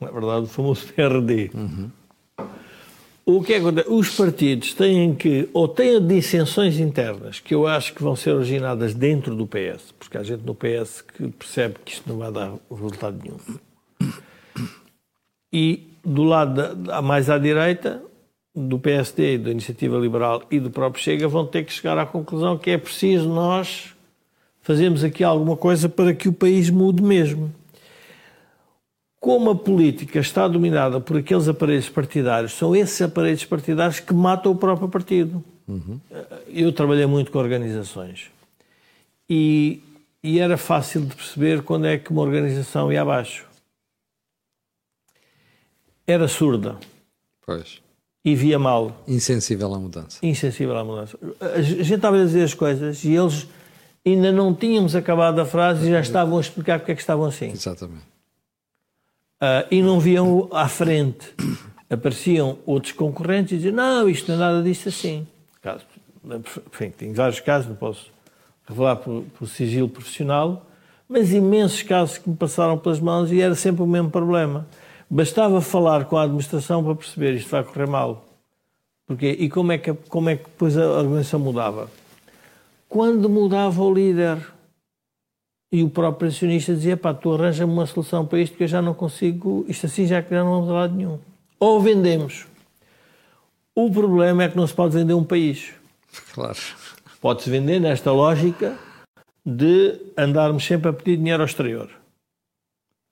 [0.00, 1.50] Na verdade, o famoso PRD.
[1.54, 1.90] Uhum.
[3.26, 7.94] O que é que Os partidos têm que, ou têm dissensões internas, que eu acho
[7.94, 11.92] que vão ser originadas dentro do PS, porque há gente no PS que percebe que
[11.92, 13.38] isto não vai dar resultado nenhum.
[15.50, 18.02] E do lado da, mais à direita,
[18.54, 22.56] do PSD, da Iniciativa Liberal e do próprio Chega vão ter que chegar à conclusão
[22.56, 23.92] que é preciso nós
[24.62, 27.52] fazermos aqui alguma coisa para que o país mude mesmo.
[29.18, 34.52] Como a política está dominada por aqueles aparelhos partidários, são esses aparelhos partidários que matam
[34.52, 35.42] o próprio partido.
[35.66, 35.98] Uhum.
[36.46, 38.30] Eu trabalhei muito com organizações
[39.28, 39.82] e,
[40.22, 43.46] e era fácil de perceber quando é que uma organização ia abaixo.
[46.06, 46.76] Era surda.
[47.44, 47.83] Pois
[48.24, 49.02] e via mal.
[49.06, 50.18] Insensível à mudança.
[50.22, 51.18] Insensível à mudança.
[51.40, 53.46] A gente estava a dizer as coisas e eles
[54.06, 57.26] ainda não tínhamos acabado a frase e já estavam a explicar porque é que estavam
[57.26, 57.50] assim.
[57.50, 58.14] Exatamente.
[59.42, 61.34] Uh, e não viam à frente.
[61.90, 65.26] Apareciam outros concorrentes e diziam: Não, isto não é nada disso assim.
[65.60, 65.84] Caso,
[66.72, 68.10] enfim, tem vários casos, não posso
[68.66, 70.66] revelar por, por sigilo profissional,
[71.06, 74.66] mas imensos casos que me passaram pelas mãos e era sempre o mesmo problema.
[75.08, 78.24] Bastava falar com a administração para perceber isto vai correr mal.
[79.06, 81.90] Porque, e como é, que, como é que depois a organização mudava?
[82.88, 84.38] Quando mudava o líder
[85.70, 88.80] e o próprio acionista dizia: pá, tu arranja-me uma solução para isto que eu já
[88.80, 91.18] não consigo, isto assim já que já não vamos a lado nenhum.
[91.60, 92.46] Ou vendemos.
[93.74, 95.72] O problema é que não se pode vender um país.
[96.32, 96.58] Claro.
[97.20, 98.78] Pode-se vender nesta lógica
[99.44, 101.90] de andarmos sempre a pedir dinheiro ao exterior.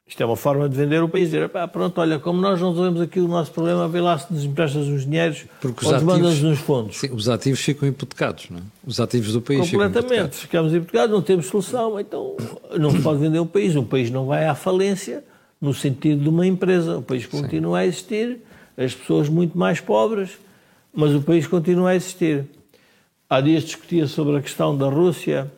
[0.07, 1.31] Isto é uma forma de vender o país.
[1.31, 4.33] Dizer, pá, pronto, olha, como nós não resolvemos aqui o nosso problema, vê lá se
[4.33, 6.99] nos emprestas os dinheiros Porque ou nos mandas nos fundos.
[6.99, 8.63] Sim, os ativos ficam hipotecados, não é?
[8.87, 10.37] Os ativos do país Completamente.
[10.37, 12.37] Ficamos hipotecados, não temos solução, então
[12.79, 13.75] não se pode vender um país.
[13.75, 15.25] Um país não vai à falência
[15.59, 16.99] no sentido de uma empresa.
[16.99, 17.85] O país continua Sim.
[17.85, 18.39] a existir,
[18.77, 20.33] as pessoas muito mais pobres,
[20.93, 22.45] mas o país continua a existir.
[23.31, 25.51] Há dias discutia sobre a questão da Rússia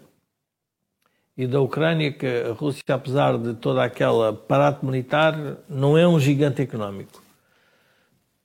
[1.37, 6.19] e da Ucrânia, que a Rússia, apesar de toda aquela parate militar, não é um
[6.19, 7.23] gigante económico.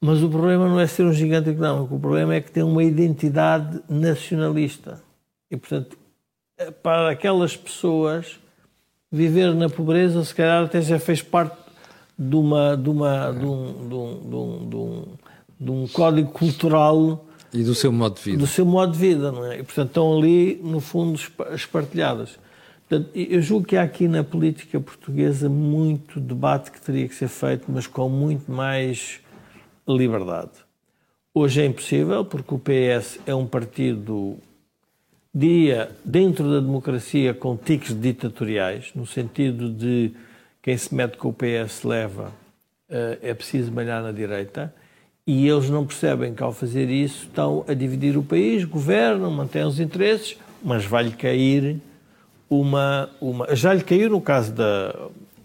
[0.02, 2.84] Mas o problema não é ser um gigante económico, o problema é que tem uma
[2.84, 5.02] identidade nacionalista.
[5.52, 5.98] E, portanto,
[6.82, 8.40] para aquelas pessoas,
[9.12, 11.58] viver na pobreza, se calhar até já fez parte
[12.18, 13.96] de, uma, de, uma, um, de, um, de,
[14.36, 15.06] um, de, um,
[15.60, 17.26] de um código cultural.
[17.54, 18.38] E do seu modo de vida.
[18.38, 19.60] Do seu modo de vida, não é?
[19.60, 21.20] E, portanto, estão ali, no fundo,
[21.54, 22.40] espartilhadas.
[22.90, 27.28] Portanto, eu julgo que há aqui na política portuguesa muito debate que teria que ser
[27.28, 29.20] feito, mas com muito mais
[29.88, 30.54] liberdade.
[31.32, 34.38] Hoje é impossível, porque o PS é um partido,
[35.32, 40.12] dia dentro da democracia, com tiques ditatoriais, no sentido de
[40.60, 42.32] quem se mete com o PS leva,
[42.90, 44.74] eh, é preciso malhar na direita,
[45.28, 49.64] e eles não percebem que ao fazer isso estão a dividir o país, governam, mantêm
[49.64, 51.80] os interesses, mas vai-lhe cair
[52.50, 53.56] uma, uma.
[53.56, 54.96] Já lhe caiu no caso da,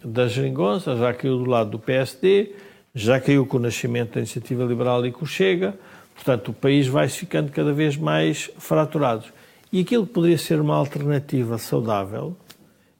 [0.03, 2.53] da Geringonça, já caiu do lado do PSD,
[2.95, 5.75] já caiu com o nascimento da Iniciativa Liberal e com o Chega.
[6.15, 9.25] Portanto, o país vai ficando cada vez mais fraturado.
[9.73, 12.37] E aquilo que poderia ser uma alternativa saudável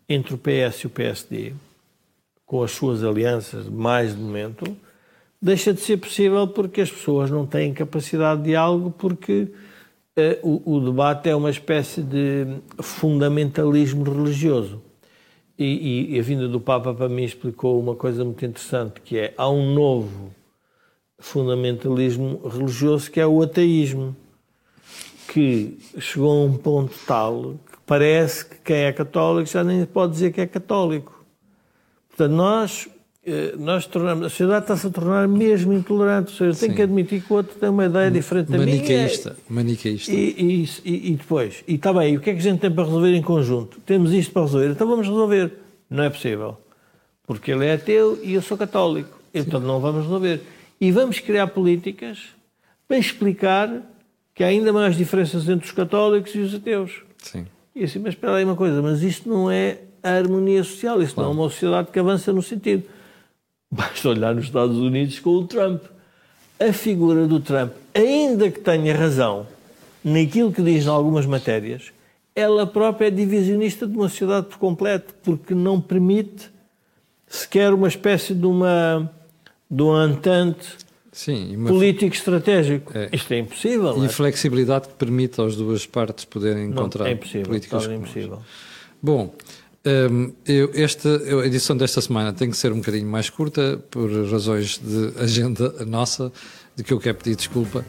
[0.09, 1.53] entre o PS e o PSD,
[2.45, 4.77] com as suas alianças, mais de momento,
[5.41, 9.49] deixa de ser possível porque as pessoas não têm capacidade de diálogo, porque
[10.17, 12.47] uh, o, o, debate é uma espécie de
[12.81, 14.83] fundamentalismo religioso.
[15.59, 19.35] E, e, a vinda do Papa para mim explicou uma coisa muito interessante, que é
[19.37, 20.33] há um novo
[21.19, 24.17] fundamentalismo religioso que é o ateísmo,
[25.29, 30.13] que chegou a um ponto tal que parece que quem é católico já nem pode
[30.13, 31.25] dizer que é católico.
[32.09, 32.89] Portanto, nós
[33.59, 37.33] nós tornamos, a sociedade está-se a tornar mesmo intolerante, ou seja, tem que admitir que
[37.33, 39.63] o outro tem uma ideia diferente da maniqueísta, minha.
[39.63, 40.13] Maniqueísta.
[40.13, 42.71] E, e, e, depois, e está bem, e o que é que a gente tem
[42.71, 43.81] para resolver em conjunto?
[43.87, 45.53] Temos isto para resolver, então vamos resolver.
[45.89, 46.59] Não é possível.
[47.27, 49.19] Porque ele é ateu e eu sou católico.
[49.33, 49.67] Então Sim.
[49.67, 50.43] não vamos resolver.
[50.81, 52.19] E vamos criar políticas
[52.87, 53.83] para explicar
[54.35, 57.03] que há ainda mais diferenças entre os católicos e os ateus.
[57.19, 57.47] Sim.
[57.75, 61.15] E assim, mas espera aí uma coisa, mas isto não é a harmonia social, isto
[61.15, 61.31] claro.
[61.31, 62.85] não é uma sociedade que avança no sentido.
[63.75, 65.83] Basta olhar nos Estados Unidos com o Trump.
[66.61, 69.49] A figura do Trump, ainda que tenha razão
[70.05, 71.91] naquilo que diz em algumas matérias,
[72.37, 76.49] ela própria é divisionista de uma sociedade por completo, porque não permite
[77.27, 79.11] sequer uma espécie de uma
[79.69, 80.69] de um antante
[81.11, 82.97] Sim, político estratégico.
[82.97, 83.09] É.
[83.13, 84.01] Isto é impossível.
[84.01, 84.09] E é?
[84.09, 88.41] flexibilidade que permite às duas partes poderem encontrar não, é impossível, políticas é impossível.
[89.03, 89.35] Bom,
[89.87, 94.11] um, eu, esta a edição desta semana tem que ser um bocadinho mais curta por
[94.31, 96.33] razões de agenda nossa,
[96.75, 97.85] de que eu quero pedir desculpa.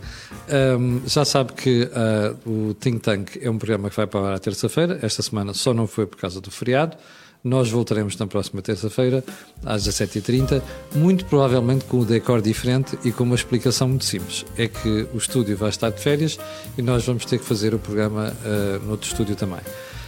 [0.78, 4.39] Um, já sabe que uh, o Think Tank é um programa que vai para a
[4.39, 5.00] terça-feira.
[5.02, 6.98] Esta semana só não foi por causa do feriado.
[7.41, 9.24] Nós voltaremos na próxima terça-feira,
[9.64, 10.64] às 17h30,
[10.96, 14.43] muito provavelmente com o decor diferente e com uma explicação muito simples.
[14.58, 16.39] É que o estúdio vai estar de férias
[16.76, 19.62] e nós vamos ter que fazer o programa uh, no outro estúdio também.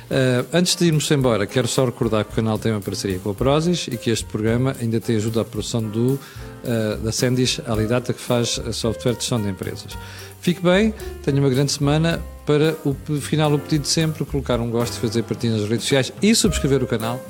[0.10, 3.32] Uh, antes de irmos embora, quero só recordar que o canal tem uma parceria com
[3.32, 7.60] a Prozis e que este programa ainda tem ajuda à produção do, uh, da Sendis
[7.66, 9.98] Alidata, que faz a software de gestão de empresas.
[10.40, 10.94] Fique bem,
[11.24, 12.22] tenha uma grande semana.
[12.46, 16.34] Para o final, o pedido sempre, colocar um gosto, fazer partilha nas redes sociais e
[16.34, 17.22] subscrever o canal.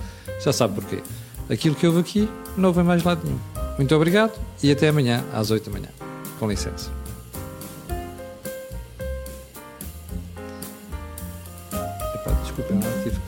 [0.43, 1.01] Já sabe porquê.
[1.49, 3.39] Aquilo que houve aqui não vem mais lado nenhum.
[3.77, 5.89] Muito obrigado e até amanhã às 8 da manhã.
[6.39, 7.06] Com licença.
[12.57, 13.26] Epá, desculpa, não tive